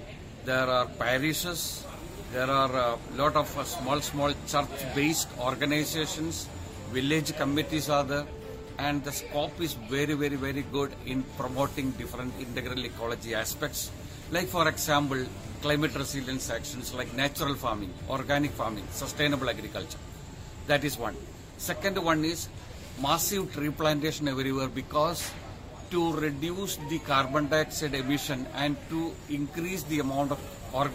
[0.43, 1.85] there are parishes,
[2.34, 6.48] there are a lot of uh, small, small church-based organizations,
[6.91, 8.26] village committees are there,
[8.80, 13.91] and the scope is very, very, very good in promoting different integral ecology aspects.
[14.32, 15.24] Like, for example,
[15.62, 20.00] climate resilience actions like natural farming, organic farming, sustainable agriculture.
[20.65, 21.15] That is one.
[21.58, 22.50] Second one is
[23.00, 25.32] massive tree plantation everywhere because
[25.91, 30.39] to reduce the carbon dioxide emission and to increase the amount of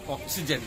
[0.09, 0.61] oxygen,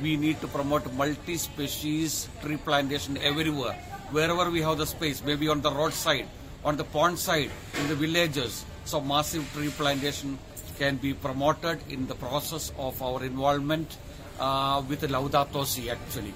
[0.00, 3.74] we need to promote multi-species tree plantation everywhere.
[4.10, 6.28] Wherever we have the space, maybe on the roadside,
[6.64, 8.64] on the pond side, in the villages.
[8.84, 10.38] So massive tree plantation
[10.78, 13.96] can be promoted in the process of our involvement
[14.38, 16.34] uh, with Laudato Si actually.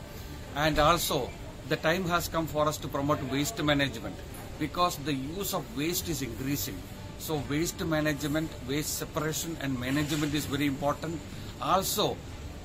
[0.57, 1.31] And also,
[1.69, 4.17] the time has come for us to promote waste management
[4.59, 6.77] because the use of waste is increasing.
[7.19, 11.21] So waste management, waste separation and management is very important.
[11.61, 12.17] Also,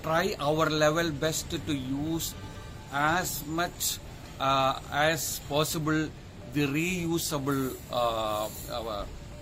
[0.05, 2.33] try our level best to use
[2.93, 3.97] as much
[4.39, 6.07] uh, as possible
[6.53, 8.45] the reusable uh,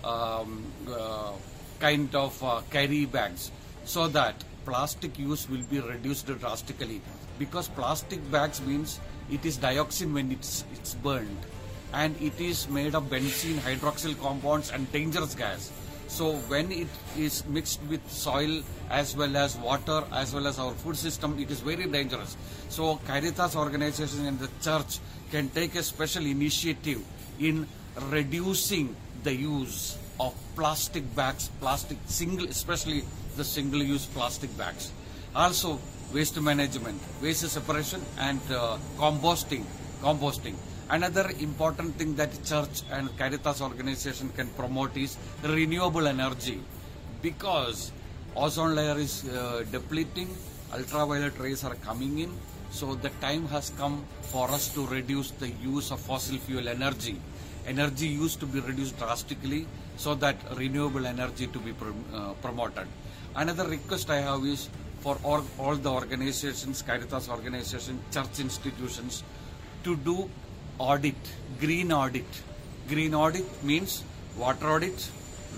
[0.08, 1.32] um, uh,
[1.80, 3.52] kind of uh, carry bags
[3.84, 7.02] so that plastic use will be reduced drastically.
[7.38, 9.00] Because plastic bags means
[9.30, 11.44] it is dioxin when it's it's burned
[11.94, 15.72] and it is made of benzene hydroxyl compounds and dangerous gas
[16.18, 20.74] so when it is mixed with soil as well as water as well as our
[20.84, 22.38] food system it is very dangerous
[22.70, 25.00] so caritas organization and the church
[25.32, 27.02] can take a special initiative
[27.40, 27.68] in
[28.12, 33.04] reducing the use of plastic bags, plastic single, especially
[33.38, 34.92] the single-use plastic bags.
[35.36, 35.80] Also,
[36.14, 39.64] waste management, waste separation, and uh, composting.
[40.02, 40.56] Composting.
[40.90, 46.62] Another important thing that church and Caritas organization can promote is renewable energy,
[47.22, 47.92] because
[48.36, 50.30] ozone layer is uh, depleting,
[50.74, 52.32] ultraviolet rays are coming in,
[52.70, 57.20] so the time has come for us to reduce the use of fossil fuel energy
[57.68, 59.66] energy use to be reduced drastically
[59.98, 61.74] so that renewable energy to be
[62.14, 62.88] uh, promoted.
[63.36, 64.70] Another request I have is
[65.00, 69.24] for all, all the organizations, Caritas organizations, church institutions,
[69.84, 70.30] to do
[70.92, 71.16] audit,
[71.60, 72.26] green audit.
[72.90, 74.04] Green audit means
[74.38, 75.10] water audit,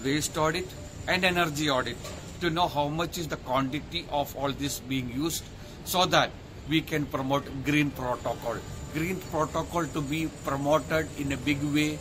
[0.04, 0.68] waste audit,
[1.08, 1.98] and energy audit
[2.42, 5.44] to know how much is the quantity of all this being used
[5.86, 6.30] so that
[6.70, 8.58] we can promote green protocol.
[8.94, 11.98] Green protocol to be promoted in a big way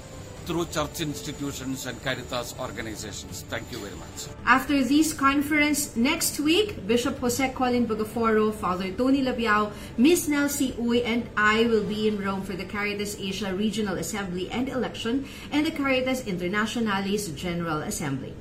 [0.46, 3.44] through church institutions and Caritas organizations.
[3.48, 4.28] Thank you very much.
[4.44, 11.04] After this conference next week, Bishop Jose Colin Bogaforo, Father Tony Labiao, Miss Nelsie Uy,
[11.04, 15.66] and I will be in Rome for the Caritas Asia Regional Assembly and Election and
[15.66, 18.34] the Caritas Internationalis General Assembly.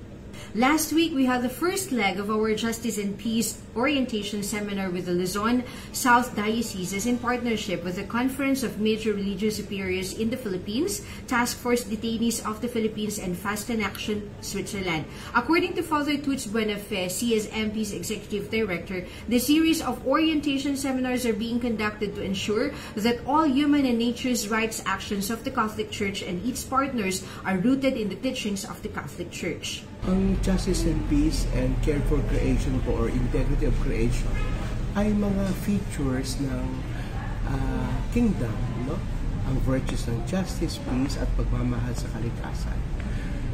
[0.56, 5.08] Last week, we had the first leg of our Justice and Peace orientation seminar with
[5.08, 5.64] the Luzon
[5.94, 11.58] South Dioceses in partnership with the Conference of Major Religious Superiors in the Philippines, Task
[11.58, 15.06] Force Detainees of the Philippines, and Fast in Action Switzerland.
[15.34, 21.60] According to Father Toots Buenafe, CSMP's Executive Director, the series of orientation seminars are being
[21.60, 26.46] conducted to ensure that all human and nature's rights actions of the Catholic Church and
[26.46, 29.82] its partners are rooted in the teachings of the Catholic Church.
[30.04, 34.28] Ang justice and peace and care for creation po or integrity of creation
[35.00, 36.66] ay mga features ng
[37.48, 38.52] uh, kingdom,
[38.84, 39.00] no?
[39.48, 42.76] Ang virtues ng justice, peace at pagmamahal sa kalikasan.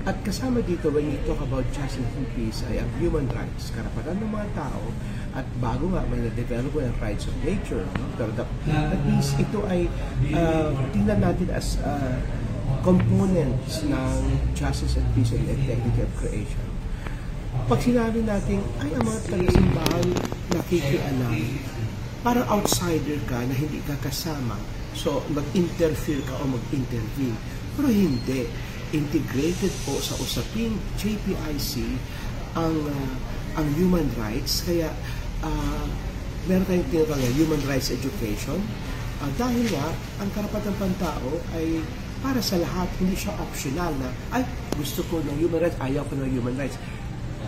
[0.09, 4.17] At kasama dito when you talk about justice and peace ay ang human rights, karapatan
[4.17, 4.81] ng mga tao
[5.37, 7.85] at bago nga may na-develop ang rights of nature.
[7.99, 8.09] No?
[8.17, 9.85] Pero that, that means ito ay
[10.33, 12.17] uh, tingnan natin as uh,
[12.81, 14.15] components ng
[14.55, 16.67] justice and peace and integrity of creation.
[17.69, 20.07] Pag sinabi natin, ay ang mga taga-simbahan
[20.53, 21.37] nakikialam,
[22.21, 24.57] parang outsider ka na hindi ka kasama,
[24.93, 27.37] so mag-interfere ka o mag-intervene.
[27.77, 28.49] Pero hindi.
[28.89, 31.85] Integrated po sa usaping JPIC
[32.57, 33.13] ang uh,
[33.53, 34.65] ang human rights.
[34.65, 34.89] Kaya
[35.45, 35.85] uh,
[36.49, 38.57] meron tayong tinatawag na human rights education.
[39.21, 39.87] Uh, dahil nga,
[40.25, 41.85] ang karapatan pantao ay
[42.19, 44.43] para sa lahat, hindi siya optional na, ay,
[44.75, 46.75] gusto ko ng human rights, ayaw ko ng human rights.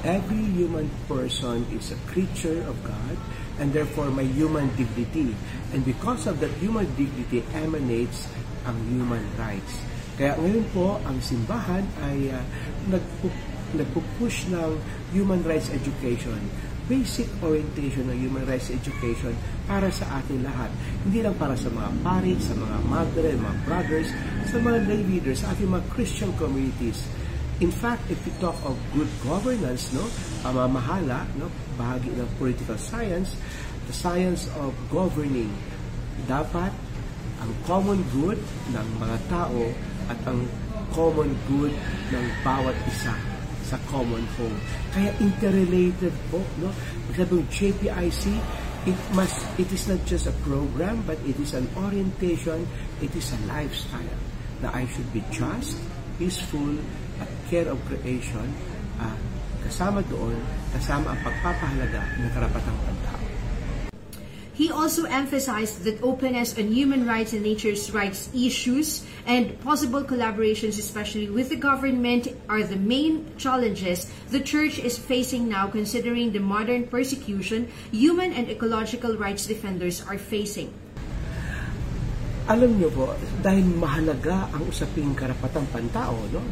[0.02, 3.16] Every human person is a creature of God
[3.62, 5.38] and therefore may human dignity.
[5.76, 8.26] And because of that human dignity emanates
[8.66, 9.78] ang human rights.
[10.18, 12.42] Kaya ngayon po, ang simbahan ay uh,
[12.90, 14.76] nagpu- nagpupush ng
[15.16, 16.40] human rights education
[16.92, 19.32] basic orientation ng human rights education
[19.64, 20.68] para sa ating lahat.
[21.08, 24.12] Hindi lang para sa mga pari, sa mga mother, mga brothers,
[24.52, 27.08] sa mga lay leaders, sa ating mga Christian communities.
[27.64, 30.04] In fact, if we talk of good governance, no,
[30.44, 31.48] pamamahala, no,
[31.80, 33.40] bahagi ng political science,
[33.88, 35.48] the science of governing,
[36.28, 36.76] dapat
[37.40, 38.38] ang common good
[38.76, 39.72] ng mga tao
[40.12, 40.44] at ang
[40.92, 41.72] common good
[42.12, 43.31] ng bawat isa
[43.72, 44.60] sa common home.
[44.92, 46.76] Kaya interrelated po, no?
[47.16, 48.36] Sabi JPIC,
[48.84, 52.68] it must it is not just a program but it is an orientation,
[53.00, 54.20] it is a lifestyle
[54.62, 55.80] na I should be just,
[56.22, 56.78] peaceful,
[57.18, 58.46] at care of creation,
[59.02, 59.18] uh,
[59.66, 60.38] kasama doon,
[60.70, 63.01] kasama ang pagpapahalaga ng karapatang pantao.
[64.52, 70.76] He also emphasized that openness on human rights and nature's rights issues and possible collaborations,
[70.76, 76.44] especially with the government, are the main challenges the Church is facing now, considering the
[76.44, 80.72] modern persecution human and ecological rights defenders are facing.
[82.52, 86.44] Alam niyo po, dahil mahalaga ang usaping karapatang pantao, no?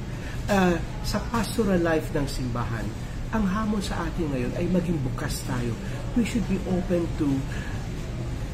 [0.47, 2.87] Uh, sa pastoral life ng simbahan,
[3.35, 5.75] ang hamon sa atin ngayon ay maging bukas tayo.
[6.15, 7.27] We should be open to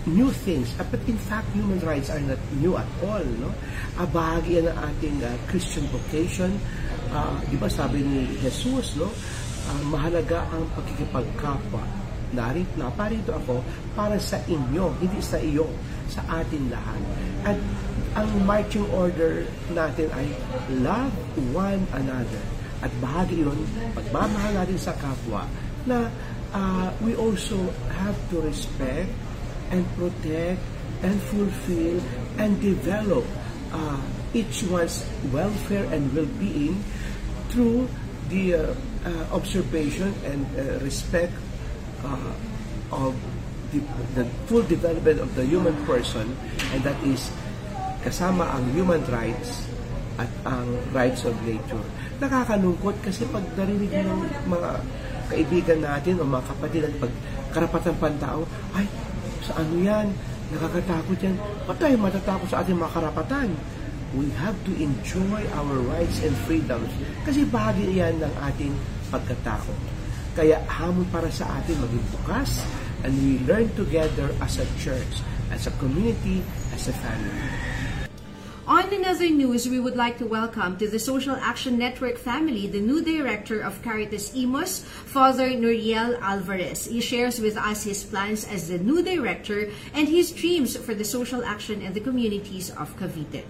[0.06, 0.74] new things.
[0.78, 3.26] Uh, But in fact, human rights are not new at all.
[3.42, 3.50] No?
[3.98, 6.56] Uh, bahagi yan ng ating uh, Christian vocation.
[7.16, 9.08] ah, di ba sabi ni Jesus, no?
[9.66, 11.82] Ah, mahalaga ang pagkikipagkapwa.
[12.36, 13.64] Narit na, parito ako
[13.96, 15.66] para sa inyo, hindi sa iyo,
[16.12, 17.02] sa atin lahat.
[17.48, 17.58] At
[18.20, 20.28] ang marching order natin ay
[20.84, 21.14] love
[21.56, 22.44] one another.
[22.84, 23.58] At bahagi yun,
[23.96, 25.48] pagmamahal natin sa kapwa,
[25.88, 26.12] na
[26.52, 27.56] uh, we also
[27.96, 29.08] have to respect
[29.72, 30.62] and protect
[31.04, 32.02] and fulfill
[32.38, 33.26] and develop
[33.72, 34.02] uh,
[34.34, 36.84] each one's welfare and well-being
[37.50, 37.88] through
[38.30, 38.60] the uh,
[39.06, 41.34] uh, observation and uh, respect
[42.04, 42.34] uh,
[42.92, 43.16] of
[43.72, 43.80] the,
[44.16, 46.36] the full development of the human person
[46.74, 47.32] and that is
[48.06, 49.66] kasama ang human rights
[50.16, 51.82] at ang rights of nature.
[52.22, 54.70] Nakakalungkot kasi pag narinig ng mga
[55.28, 57.12] kaibigan natin o mga kapatid at pag
[57.52, 58.48] karapatan pantao,
[58.78, 58.86] ay,
[59.46, 60.10] sa ano yan?
[60.50, 61.38] Nakakatakot yan.
[61.70, 63.50] Ba't tayo matatakot sa ating mga karapatan?
[64.18, 66.90] We have to enjoy our rights and freedoms
[67.28, 68.74] kasi bahagi yan ng ating
[69.14, 69.78] pagkatakot.
[70.36, 72.64] Kaya hamon para sa atin maging bukas
[73.06, 75.22] and we learn together as a church,
[75.54, 76.42] as a community,
[76.74, 77.50] as a family.
[78.66, 82.82] On another news, we would like to welcome to the Social Action Network family the
[82.82, 86.90] new director of Caritas Imos, Father Nuriel Alvarez.
[86.90, 91.06] He shares with us his plans as the new director and his dreams for the
[91.06, 93.46] social action in the communities of Cavite.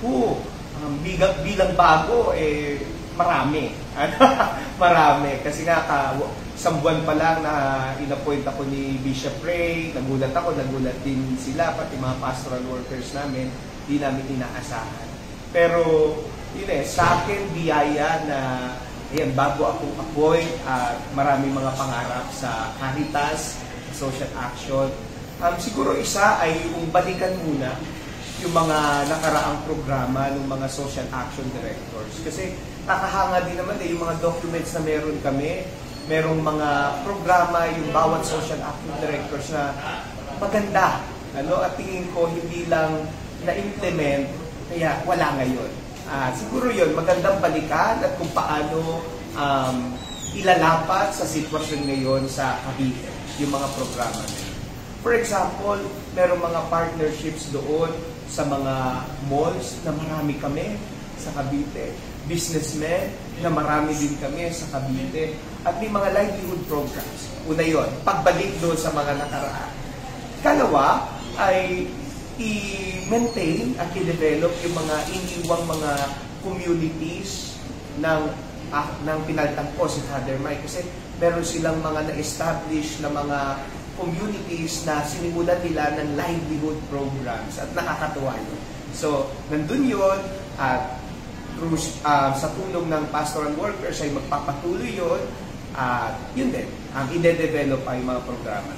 [0.00, 0.40] Po,
[0.80, 2.80] um, bilang, bilang bago, eh,
[3.20, 3.76] marami.
[4.80, 5.44] marami.
[5.44, 6.16] Kasi nga, ka,
[6.56, 7.52] isang buwan pa lang na
[8.00, 13.52] inappoint ako ni Bishop Ray, nagulat ako, nagulat din sila, pati mga pastoral workers namin
[13.86, 15.08] di namin inaasahan.
[15.54, 15.82] Pero,
[16.58, 18.38] yun eh, sa akin, biyaya na,
[19.14, 23.62] ayan, bago akong appoint, at uh, marami mga pangarap sa Caritas,
[23.94, 24.90] social action.
[25.40, 27.72] Um, siguro isa ay yung balikan muna
[28.44, 32.20] yung mga nakaraang programa ng mga social action directors.
[32.20, 32.52] Kasi
[32.84, 35.64] nakahanga din naman eh, yung mga documents na meron kami,
[36.06, 36.68] merong mga
[37.02, 39.72] programa, yung bawat social action directors na
[40.36, 41.00] maganda.
[41.32, 41.64] Ano?
[41.64, 43.08] At tingin ko, hindi lang
[43.46, 44.26] na-implement,
[44.68, 45.70] kaya wala ngayon.
[46.06, 49.02] Uh, siguro yon magandang balikan at kung paano
[49.34, 49.76] um,
[50.34, 54.54] ilalapat sa sitwasyon ngayon sa Cavite, yung mga programa na yun.
[55.06, 55.78] For example,
[56.18, 57.90] merong mga partnerships doon
[58.26, 60.74] sa mga malls na marami kami
[61.16, 61.94] sa Cavite,
[62.26, 67.20] businessmen na marami din kami sa Cavite, at may mga livelihood programs.
[67.46, 69.70] Una yon, pagbalik doon sa mga nakaraan.
[70.42, 71.06] Kalawa
[71.38, 71.86] ay
[72.36, 75.92] i-maintain at i-develop yung mga iniwang mga
[76.44, 77.56] communities
[78.00, 78.22] ng
[78.70, 80.84] ah, ng pinaltang ko si Father Mike kasi
[81.16, 83.38] meron silang mga na-establish na mga
[83.96, 88.60] communities na sinimulan nila ng livelihood programs at nakakatuwa yun.
[88.92, 90.20] So, nandun yun
[90.60, 91.00] at
[91.56, 95.20] through, uh, sa tulong ng pastoral workers ay magpapatuloy yun
[95.72, 98.72] at yun din, ang ide-develop ay mga programa.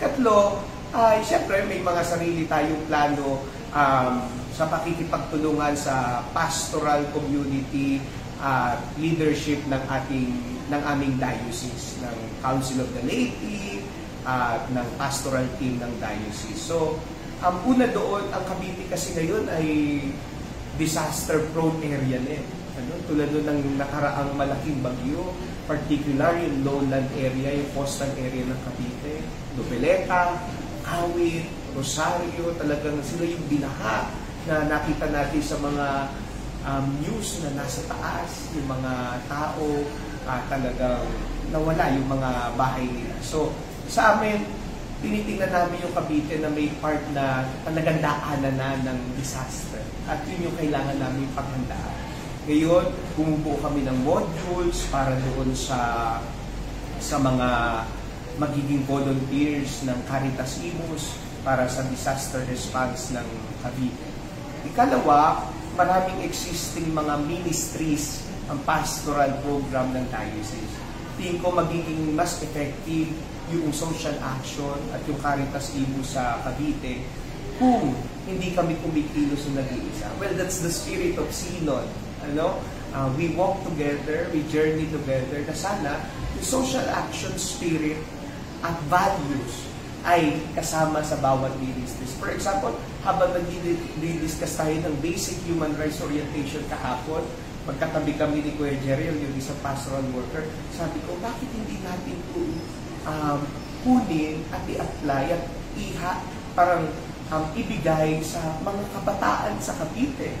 [0.00, 3.40] Ikatlo, ay siyempre may mga sarili tayong plano
[3.72, 4.14] um,
[4.52, 7.96] sa pakikipagtulungan sa pastoral community
[8.42, 10.28] at uh, leadership ng ating
[10.68, 13.80] ng aming diocese ng Council of the Laity
[14.28, 16.60] at uh, ng pastoral team ng diocese.
[16.60, 17.00] So,
[17.42, 19.66] ang um, una doon, ang Cavite kasi ngayon ay
[20.78, 22.44] disaster prone area na eh.
[22.72, 25.36] Ano, tulad doon ng nakaraang malaking bagyo,
[25.68, 29.14] particularly yung lowland area, yung coastal area ng Cavite,
[29.58, 30.40] Nobeleta,
[30.82, 34.10] Awit, Rosario, talagang sila yung binaha
[34.46, 35.86] na nakita natin sa mga
[36.66, 39.86] um, news na nasa taas, yung mga tao
[40.26, 41.06] uh, talagang
[41.54, 43.14] nawala yung mga bahay nila.
[43.22, 43.54] So,
[43.86, 44.42] sa amin,
[45.02, 49.82] tinitingnan namin yung Cavite na may part na talagang daanan na ng disaster.
[50.06, 51.94] At yun yung kailangan namin paghandaan.
[52.42, 55.78] Ngayon, bumubuo kami ng modules para doon sa
[57.02, 57.48] sa mga
[58.40, 63.26] magiging volunteers ng Caritas Imus para sa disaster response ng
[63.60, 64.06] Cavite.
[64.70, 70.74] Ikalawa, maraming existing mga ministries ang pastoral program ng diocese.
[71.18, 73.10] Tingin ko magiging mas effective
[73.52, 77.04] yung social action at yung Caritas Imus sa Cavite
[77.60, 77.92] kung
[78.24, 80.08] hindi kami kumikilos na nag-iisa.
[80.16, 81.84] Well, that's the spirit of Synod.
[82.22, 82.62] Ano?
[82.92, 85.90] Uh, we walk together, we journey together, na sana
[86.38, 87.98] yung social action spirit
[88.62, 89.68] at values
[90.02, 92.14] ay kasama sa bawat ministries.
[92.18, 92.74] For example,
[93.06, 97.22] habang nag-discuss tayo ng basic human rights orientation kahapon,
[97.62, 100.42] magkatabi kami ni Kuya Jeriel, yung isang pastoral worker,
[100.74, 102.42] sabi ko, bakit hindi natin ito
[103.06, 103.40] um,
[103.86, 105.42] kunin at i-apply at
[105.78, 106.12] iha,
[106.58, 106.90] parang
[107.30, 110.34] um, ibigay sa mga kabataan sa Cavite.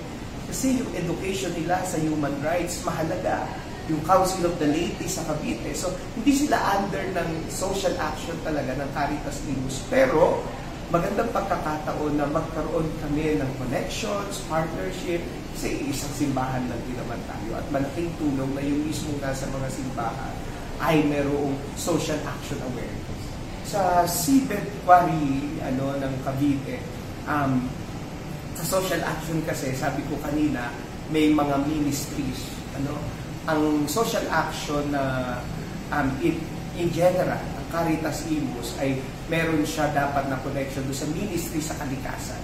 [0.50, 3.46] Kasi yung education nila sa human rights, mahalaga.
[3.90, 5.74] Yung Council of the Ladies sa Cavite.
[5.74, 9.82] So, hindi sila under ng social action talaga ng Caritas Imus.
[9.90, 10.42] Pero,
[10.92, 15.24] magandang pagkakataon na magkaroon kami ng connections, partnership,
[15.56, 17.58] kasi isang simbahan lang din naman tayo.
[17.58, 20.34] At malaking tulong na yung mismo nasa mga simbahan
[20.82, 23.22] ay merong social action awareness.
[23.64, 26.82] Sa seabed quarry ano, ng Cavite,
[27.24, 27.64] um,
[28.52, 30.70] sa social action kasi, sabi ko kanina,
[31.08, 32.52] may mga ministries.
[32.76, 33.21] Ano?
[33.50, 35.36] Ang social action na
[35.90, 36.38] um, in,
[36.78, 41.74] in general, ang Caritas Imus ay meron siya dapat na connection doon sa ministry sa
[41.80, 42.38] kalikasan.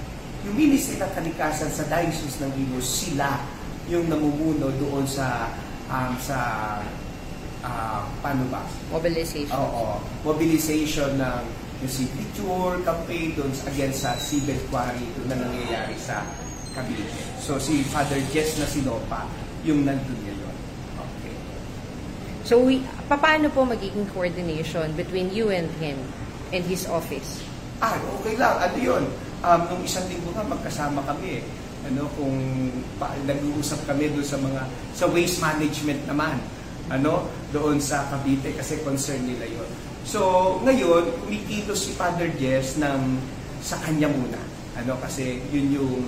[0.46, 3.38] Yung ministry ng kalikasan sa Diocese ng Imus, sila
[3.88, 5.48] yung namumuno doon sa
[5.88, 6.38] um, sa
[7.64, 8.62] uh, paano ba?
[8.92, 9.54] Mobilization.
[9.56, 10.02] Oo.
[10.22, 11.42] Mobilization ng
[11.78, 16.26] yung si Picture campaign doon against sa seabed quarry doon na nangyayari sa
[16.74, 17.06] Cavite.
[17.38, 19.30] So si Father Jess na Sinopa,
[19.62, 20.17] yung nandun.
[22.48, 22.80] So, we,
[23.12, 26.00] paano po magiging coordination between you and him
[26.48, 27.44] and his office?
[27.84, 28.56] Ah, okay lang.
[28.56, 29.04] Ano yun?
[29.44, 31.44] Um, nung isang linggo nga, magkasama kami.
[31.84, 32.32] Ano, kung
[32.96, 34.64] pa, nag-uusap kami doon sa mga,
[34.96, 36.40] sa waste management naman.
[36.88, 39.68] Ano, doon sa Cavite kasi concern nila yon.
[40.08, 43.20] So, ngayon, kumikilos si Father Jess ng
[43.60, 44.40] sa kanya muna.
[44.72, 46.00] Ano, kasi yun yung,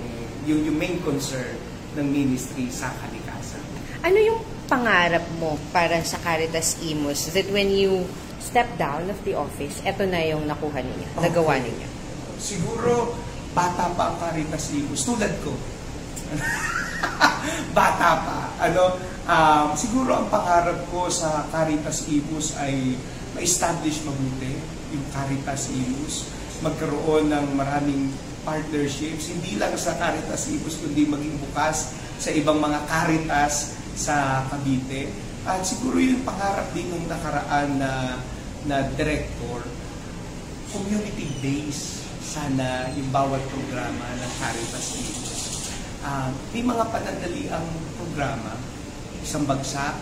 [0.49, 1.53] yun yung main concern
[2.01, 3.61] ng ministry sa kalikasan.
[4.01, 8.07] Ano yung pangarap mo para sa Caritas Imus that when you
[8.39, 11.87] step down of the office, eto na yung nakuha ninyo, nagawa ninyo?
[12.39, 13.11] Siguro,
[13.51, 15.51] bata pa ang Caritas Imus, tulad ko.
[17.77, 18.39] bata pa.
[18.63, 18.95] Ano,
[19.27, 22.95] um, siguro ang pangarap ko sa Caritas Imus ay
[23.35, 24.55] ma-establish mabuti
[24.95, 26.31] yung Caritas Imus,
[26.63, 28.07] magkaroon ng maraming
[28.47, 31.91] partnerships, hindi lang sa Caritas Imus, kundi maging bukas
[32.23, 35.11] sa ibang mga Caritas sa Cavite.
[35.41, 38.21] At siguro yung pangarap din ng nakaraan na,
[38.69, 39.65] na director,
[40.71, 45.43] community-based sana yung bawat programa ng Caritas Imus.
[45.99, 47.67] Uh, may mga panandali ang
[47.99, 48.55] programa,
[49.19, 49.99] isang bagsak,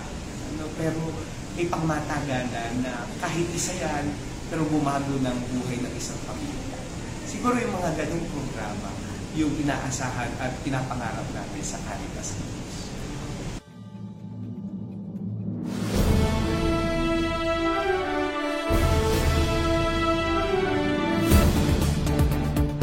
[0.54, 1.10] ano, pero
[1.58, 4.14] may pangmatagalan na kahit isa yan,
[4.54, 6.78] pero bumago ng buhay ng isang pamilya.
[7.26, 8.94] Siguro yung mga ganung programa,
[9.34, 12.59] yung inaasahan at pinapangarap natin sa Caritas Imus.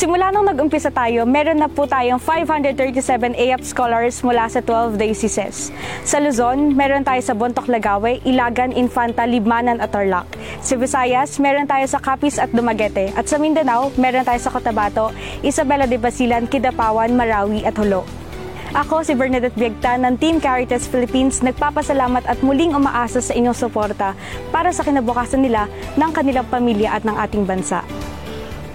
[0.00, 5.68] Simula nung nag-umpisa tayo, meron na po tayong 537 AF scholars mula sa 12 dioceses.
[6.08, 10.24] Sa Luzon, meron tayo sa Bontoc Lagawe, Ilagan, Infanta, Libmanan at Tarlac.
[10.64, 13.12] Sa Visayas, meron tayo sa Capiz at Dumaguete.
[13.12, 15.12] At sa Mindanao, meron tayo sa Cotabato,
[15.44, 18.08] Isabela de Basilan, Kidapawan, Marawi at Hulo.
[18.72, 24.16] Ako si Bernadette Biagta ng Team Caritas Philippines nagpapasalamat at muling umaasa sa inyong suporta
[24.48, 25.68] para sa kinabukasan nila
[26.00, 27.84] ng kanilang pamilya at ng ating bansa.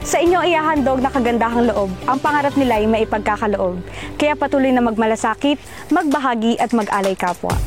[0.06, 3.82] Sa inyong iyahandog na kagandahang loob, ang pangarap nila ay maipagkakaloob.
[4.22, 5.58] Kaya patuloy na magmalasakit,
[5.89, 7.58] magbahagi at mag-alay kapwa.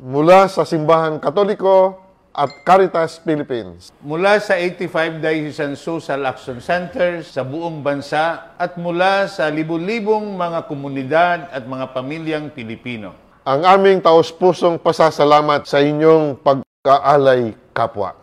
[0.00, 2.00] Mula sa Simbahan Katoliko
[2.32, 3.92] at Caritas Philippines.
[4.00, 10.64] Mula sa 85 Diocesan Social Action Centers sa buong bansa at mula sa libu-libong mga
[10.64, 18.14] komunidad at mga pamilyang Pilipino ang aming taos-pusong pasasalamat sa inyong pagkaalay kapwa.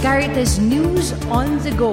[0.00, 1.92] Caritas News on the Go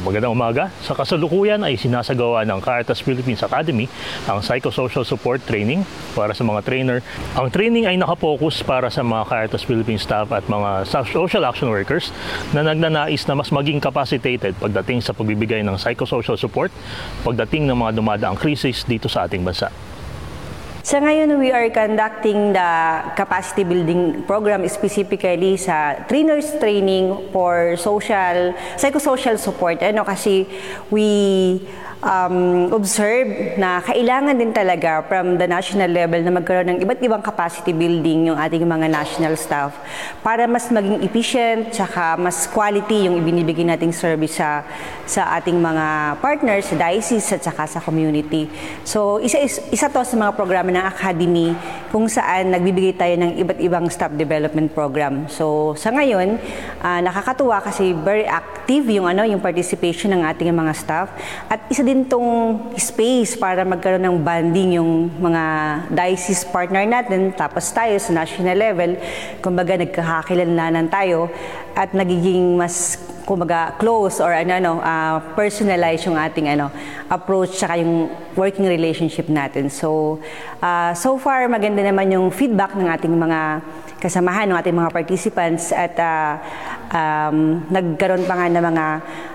[0.00, 0.72] Magandang umaga.
[0.80, 3.84] Sa kasalukuyan ay sinasagawa ng Caritas Philippines Academy
[4.24, 5.84] ang Psychosocial Support Training
[6.16, 7.04] para sa mga trainer.
[7.36, 12.08] Ang training ay nakapokus para sa mga Caritas Philippines staff at mga social action workers
[12.56, 16.72] na nagnanais na mas maging capacitated pagdating sa pagbibigay ng psychosocial support
[17.20, 19.91] pagdating ng mga dumadaang krisis dito sa ating bansa.
[20.82, 22.70] Sa ngayon, we are conducting the
[23.14, 29.78] capacity building program specifically sa trainers training for social, psychosocial support.
[29.78, 30.42] Ano kasi
[30.90, 31.62] we
[32.02, 37.22] um, observe na kailangan din talaga from the national level na magkaroon ng iba't ibang
[37.22, 39.78] capacity building yung ating mga national staff
[40.20, 44.66] para mas maging efficient tsaka mas quality yung ibinibigay nating service sa
[45.06, 48.50] sa ating mga partners sa diocese at saka sa community.
[48.82, 51.52] So isa is, isa to sa mga programa ng academy
[51.92, 55.28] kung saan nagbibigay tayo ng iba't ibang staff development program.
[55.28, 56.40] So sa ngayon,
[56.80, 61.12] ah, nakakatuwa kasi very active yung ano yung participation ng ating mga staff
[61.52, 65.42] at isa din tong space para magkaroon ng bonding yung mga
[65.92, 68.96] diocese partner natin tapos tayo sa national level
[69.44, 71.28] kumbaga nagkakakilalanan tayo
[71.76, 72.96] at nagiging mas
[73.32, 76.68] kumbaga close or ano ano ah, personalize yung ating ano
[77.08, 79.72] approach tsaka yung working relationship natin.
[79.72, 80.20] So
[80.60, 83.40] ah, so far maganda naman yung feedback ng ating mga
[84.02, 86.42] kasamahan ng ating mga participants at ah,
[86.90, 88.86] um, nagkaroon pa nga ng mga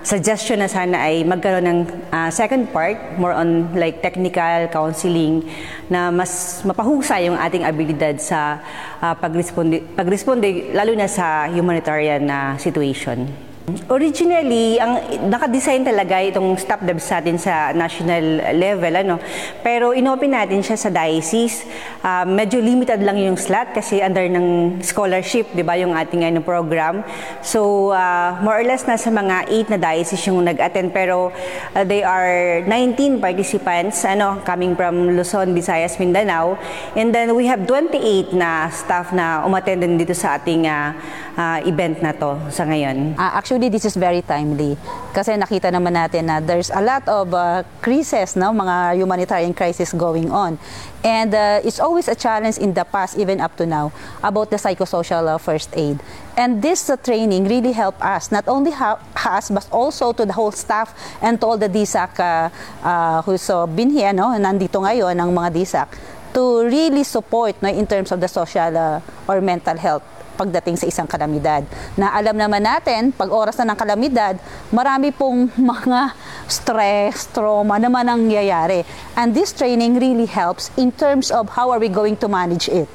[0.04, 1.80] suggestion na sana ay magkaroon ng
[2.12, 5.40] ah, second part more on like technical counseling
[5.88, 8.60] na mas mapahusay yung ating abilidad sa
[9.00, 13.47] ah, pagresponde pagresponde lalo na sa humanitarian na situation.
[13.92, 14.96] Originally, ang
[15.28, 19.16] naka-design talaga itong stop devs natin sa national level ano.
[19.60, 21.68] Pero inopen natin siya sa diocese.
[22.00, 26.40] Ah, medyo limited lang yung slot kasi under ng scholarship, 'di ba, yung ating ano
[26.40, 27.04] program.
[27.44, 31.28] So, ah, more or less nasa mga 8 na diocese yung nag-attend pero
[31.76, 36.56] ah, they are 19 participants ano coming from Luzon, Visayas, Mindanao.
[36.96, 40.96] And then we have 28 na staff na umattend dito sa ating ah,
[41.36, 43.18] ah, event na to sa ngayon.
[43.18, 44.78] Ah, actually, this is very timely
[45.10, 49.90] kasi nakita naman natin na there's a lot of uh, crises, no, mga humanitarian crisis
[49.90, 50.54] going on.
[51.02, 53.90] And uh, it's always a challenge in the past, even up to now,
[54.22, 55.98] about the psychosocial uh, first aid.
[56.38, 60.34] And this uh, training really helped us, not only ha- us, but also to the
[60.38, 64.78] whole staff and to all the DSAC uh, uh, who's uh, been here, no, nandito
[64.78, 65.88] ngayon, ang mga DSAC,
[66.30, 70.86] to really support no, in terms of the social uh, or mental health pagdating sa
[70.86, 71.66] isang kalamidad.
[71.98, 74.38] Na alam naman natin, pag oras na ng kalamidad,
[74.70, 76.14] marami pong mga
[76.46, 78.86] stress, trauma naman ang nangyayari.
[79.18, 82.86] And this training really helps in terms of how are we going to manage it.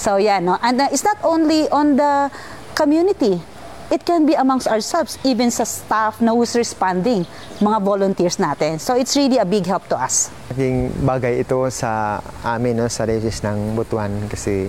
[0.00, 0.56] So yeah, no?
[0.64, 2.32] And uh, it's not only on the
[2.76, 3.40] community.
[3.86, 7.22] It can be amongst ourselves, even sa staff na who's responding,
[7.62, 8.82] mga volunteers natin.
[8.82, 10.26] So it's really a big help to us.
[10.50, 14.66] Naging bagay ito sa amin no, sa diocese ng Butuan kasi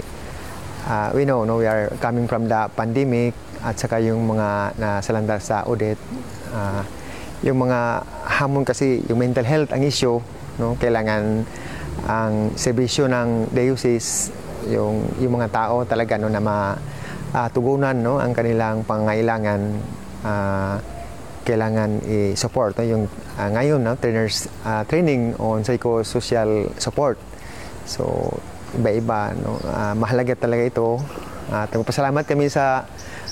[0.88, 5.36] uh, we know no we are coming from the pandemic at saka yung mga nasalanda
[5.38, 6.00] sa audit.
[6.56, 6.82] Uh,
[7.46, 10.18] yung mga hamon kasi yung mental health ang issue
[10.58, 10.74] no?
[10.80, 11.46] Kailangan
[12.08, 14.34] ang serbisyo ng diocese
[14.72, 19.62] yung yung mga tao talaga no na matugunan no ang kanilang pangailangan.
[20.26, 20.78] Uh,
[21.48, 22.84] kailangan i-support no?
[22.84, 23.04] yung
[23.40, 27.16] uh, ngayon no trainers uh, training on psychosocial support.
[27.88, 28.36] So
[28.78, 29.58] iba-iba no?
[29.62, 31.02] Uh, mahalaga talaga ito.
[31.48, 32.86] At uh, kami sa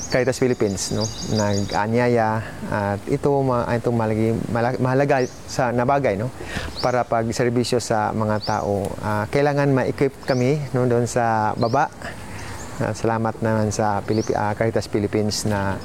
[0.09, 1.03] Caritas Philippines no?
[1.35, 4.37] Nag-anyaya at ito ma ito malagi,
[4.79, 6.29] mahalaga sa nabagay no?
[6.81, 8.85] Para pag serbisyo sa mga tao.
[9.01, 10.85] Uh, kailangan ma-equip kami no?
[10.85, 11.89] Doon sa baba.
[12.75, 15.79] Uh, salamat naman sa Pilip uh, Caritas Philippines na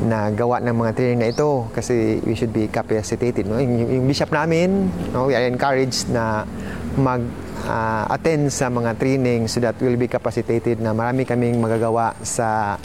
[0.00, 1.68] na gawa ng mga training na ito.
[1.76, 3.44] Kasi we should be capacitated.
[3.44, 3.60] No?
[3.60, 6.48] Yung, yung bishop namin, no, we are encouraged na
[6.96, 7.20] mag
[7.66, 12.78] uh, attend sa mga training so that we'll be capacitated na marami kaming magagawa sa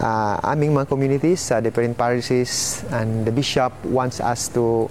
[0.00, 4.88] uh, aming mga communities sa different parishes and the bishop wants us to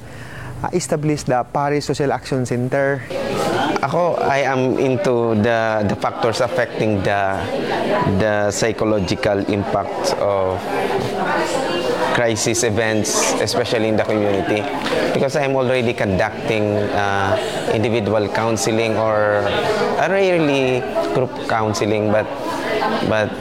[0.63, 3.03] uh, establish the Parish Social Action Center.
[3.79, 7.39] Ako, I am into the the factors affecting the
[8.19, 10.59] the psychological impact of
[12.19, 14.59] crisis events, especially in the community,
[15.15, 19.47] because I'm already conducting uh, individual counseling or
[20.03, 20.83] rarely
[21.15, 22.27] group counseling, but
[23.07, 23.31] but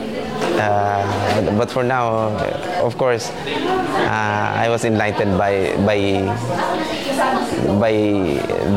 [0.62, 1.02] uh,
[1.42, 2.38] but, but for now,
[2.78, 5.98] of course, uh, I was enlightened by by
[7.82, 7.94] by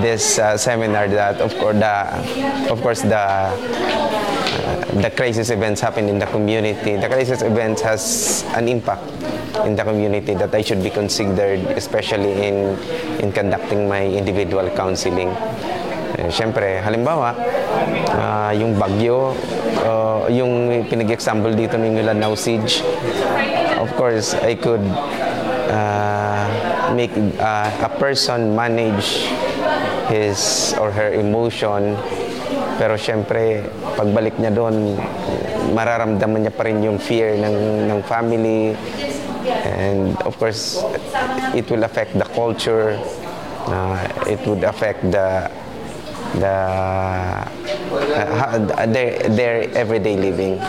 [0.02, 1.93] this uh, seminar that of course the
[2.74, 3.54] of course the uh,
[4.97, 6.97] the crisis events happen in the community.
[6.97, 9.06] The crisis events has an impact
[9.66, 12.78] in the community that I should be considered, especially in
[13.20, 15.30] in conducting my individual counseling.
[16.20, 17.32] Eh, Siyempre, halimbawa,
[18.12, 19.32] uh, yung bagyo,
[19.88, 22.84] uh, yung pinag-example dito ng Lanao Siege,
[23.80, 24.84] of course, I could
[25.72, 26.43] uh,
[26.93, 29.32] make uh, a person manage
[30.12, 31.95] his or her emotion
[32.82, 33.62] pero syempre
[33.93, 34.97] pagbalik niya doon
[35.78, 38.74] mararamdaman niya pa rin yung fear ng ng family
[39.46, 40.84] and of course
[41.54, 43.00] it will affect the culture
[43.68, 45.50] uh, it would affect the
[46.39, 46.48] the
[47.92, 50.60] uh, their, their everyday living.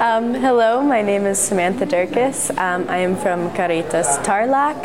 [0.00, 2.50] Um, hello, my name is Samantha Durkis.
[2.58, 4.76] Um, I am from Caritas Tarlac,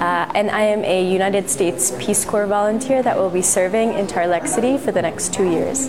[0.00, 4.06] uh, and I am a United States Peace Corps volunteer that will be serving in
[4.06, 5.88] Tarlac City for the next two years.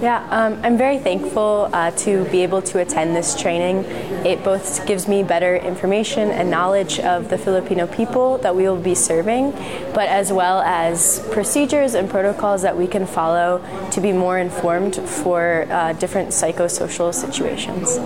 [0.00, 3.84] Yeah, um, I'm very thankful uh, to be able to attend this training.
[4.26, 8.76] It both gives me better information and knowledge of the Filipino people that we will
[8.76, 9.52] be serving,
[9.94, 14.96] but as well as procedures and protocols that we can follow to be more informed
[14.96, 17.96] for uh, different psychosocial situations.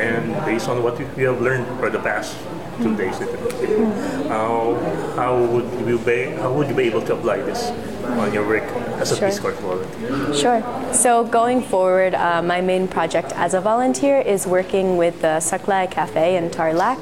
[0.00, 2.34] And based on what you have learned for the past
[2.80, 3.18] two days,
[4.28, 4.74] how,
[5.16, 7.70] how would you be how would you be able to apply this
[8.18, 8.63] on your work
[9.04, 9.28] as a Sure.
[9.28, 10.34] Peace Corps volunteer?
[10.34, 10.92] Sure.
[10.92, 15.90] So going forward, uh, my main project as a volunteer is working with the Saklai
[15.90, 16.98] Cafe in Tarlac.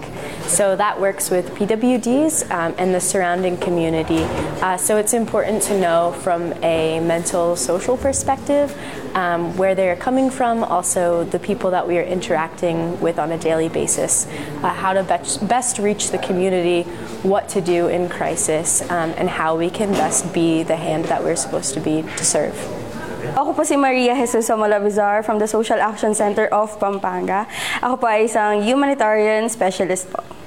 [0.53, 4.21] So that works with PWDs um, and the surrounding community.
[4.61, 8.69] Uh, so it's important to know from a mental social perspective
[9.17, 13.39] um, where they're coming from, also the people that we are interacting with on a
[13.39, 14.27] daily basis,
[14.61, 16.83] uh, how to best, best reach the community,
[17.25, 21.25] what to do in crisis, um, and how we can best be the hand that
[21.25, 22.53] we're supposed to be to serve.
[23.41, 24.77] Ako po si Maria Jesus Somola
[25.25, 27.49] from the Social Action Center of Pampanga.
[27.81, 30.42] Ako po ay isang humanitarian specialist po.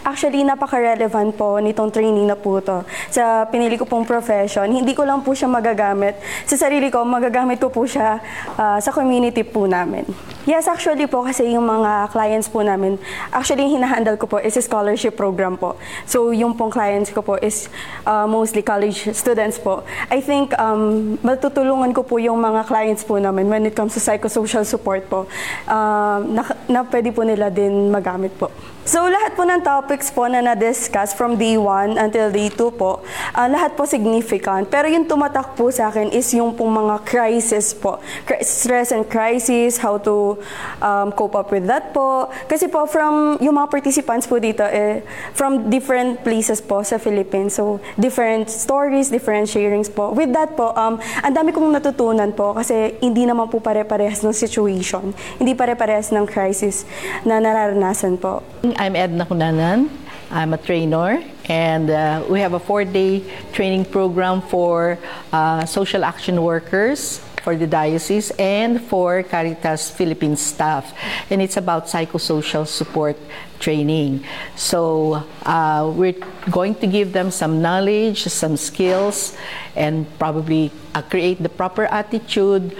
[0.00, 2.80] Actually, napaka-relevant po nitong training na po to.
[3.12, 6.16] Sa pinili ko pong profession, hindi ko lang po siya magagamit.
[6.48, 8.16] Sa sarili ko, magagamit ko po siya
[8.56, 10.08] ah, sa community po namin.
[10.48, 12.96] Yes, actually po kasi yung mga clients po namin,
[13.28, 15.76] actually yung hinahandle ko po is a scholarship program po.
[16.08, 17.68] So yung pong clients ko po is
[18.08, 19.84] ah, mostly college students po.
[20.08, 24.00] I think um, matutulungan ko po yung mga clients po namin when it comes to
[24.00, 25.28] psychosocial support po
[25.68, 26.42] ah, na,
[26.72, 28.48] na pwede po nila din magamit po.
[28.90, 33.06] So lahat po ng topics po na na-discuss from day 1 until day 2 po,
[33.38, 34.66] ah, lahat po significant.
[34.66, 38.02] Pero yung tumatak po sa akin is yung pong mga crisis po.
[38.42, 40.34] Stress and crisis, how to
[40.82, 42.34] um, cope up with that po.
[42.50, 45.06] Kasi po from yung mga participants po dito, eh,
[45.38, 47.62] from different places po sa Philippines.
[47.62, 50.10] So different stories, different sharings po.
[50.10, 54.34] With that po, um, ang dami kong natutunan po kasi hindi naman po pare-parehas ng
[54.34, 55.14] situation.
[55.38, 56.82] Hindi pare-parehas ng crisis
[57.22, 58.42] na nararanasan po.
[58.80, 59.90] I'm Edna Hunanan.
[60.30, 63.22] I'm a trainer, and uh, we have a four-day
[63.52, 64.96] training program for
[65.34, 70.96] uh, social action workers for the diocese and for Caritas Philippines staff,
[71.28, 73.18] and it's about psychosocial support
[73.58, 74.24] training.
[74.56, 76.16] So uh, we're
[76.50, 79.36] going to give them some knowledge, some skills,
[79.76, 82.74] and probably uh, create the proper attitude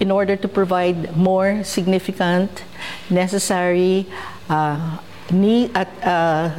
[0.00, 2.64] in order to provide more significant,
[3.08, 4.06] necessary
[4.50, 4.98] uh,
[5.30, 6.50] need at uh,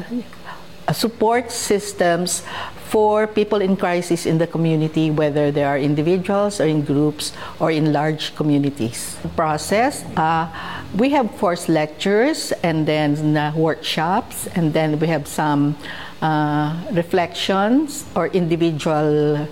[0.87, 2.43] uh, support systems
[2.89, 7.71] for people in crisis in the community, whether they are individuals or in groups or
[7.71, 9.17] in large communities.
[9.35, 10.47] Process, uh,
[10.95, 15.75] we have forced lectures and then uh, workshops, and then we have some
[16.21, 19.47] uh, reflections or individual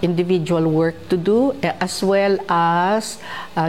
[0.00, 3.18] individual work to do as well as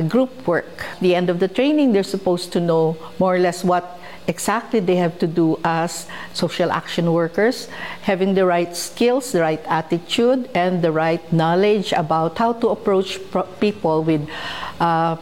[0.09, 0.85] group work.
[1.01, 3.98] The end of the training, they're supposed to know more or less what
[4.29, 7.67] exactly they have to do as social action workers,
[8.05, 13.17] having the right skills, the right attitude, and the right knowledge about how to approach
[13.59, 14.21] people with
[14.79, 15.17] uh,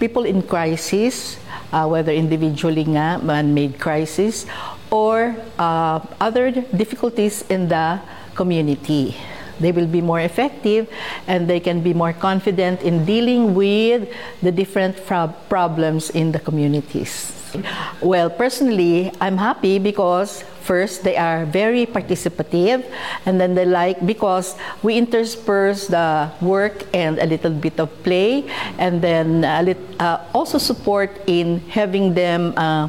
[0.00, 1.36] people in crisis,
[1.72, 4.46] uh, whether individually nga, man-made crisis,
[4.90, 8.00] or uh, other difficulties in the
[8.34, 9.14] community.
[9.60, 10.88] They will be more effective
[11.26, 14.08] and they can be more confident in dealing with
[14.42, 17.35] the different problems in the communities.
[18.00, 22.82] Well, personally, I'm happy because first they are very participative
[23.24, 28.42] and then they like because we intersperse the work and a little bit of play
[28.78, 32.88] and then uh, also support in having them uh,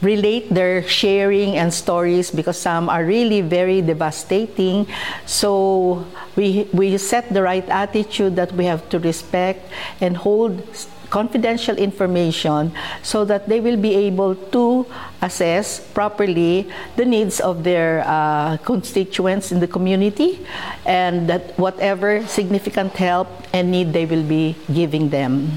[0.00, 4.86] relate their sharing and stories because some are really very devastating.
[5.26, 6.06] So
[6.36, 9.66] we, we set the right attitude that we have to respect
[10.00, 10.62] and hold
[11.10, 14.86] confidential information so that they will be able to
[15.22, 20.38] assess properly the needs of their uh, constituents in the community
[20.86, 25.50] and that whatever significant help and need they will be giving them.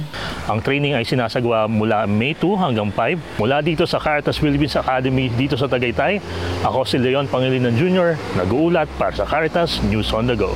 [0.50, 5.30] Ang training ay sinasagawa mula May 2 hanggang 5 mula dito sa Caritas Philippines Academy
[5.30, 6.18] dito sa Tagaytay.
[6.66, 8.18] Ako si Leon Pangilinan Jr.
[8.40, 10.56] nag-uulat para sa Caritas News on the Go.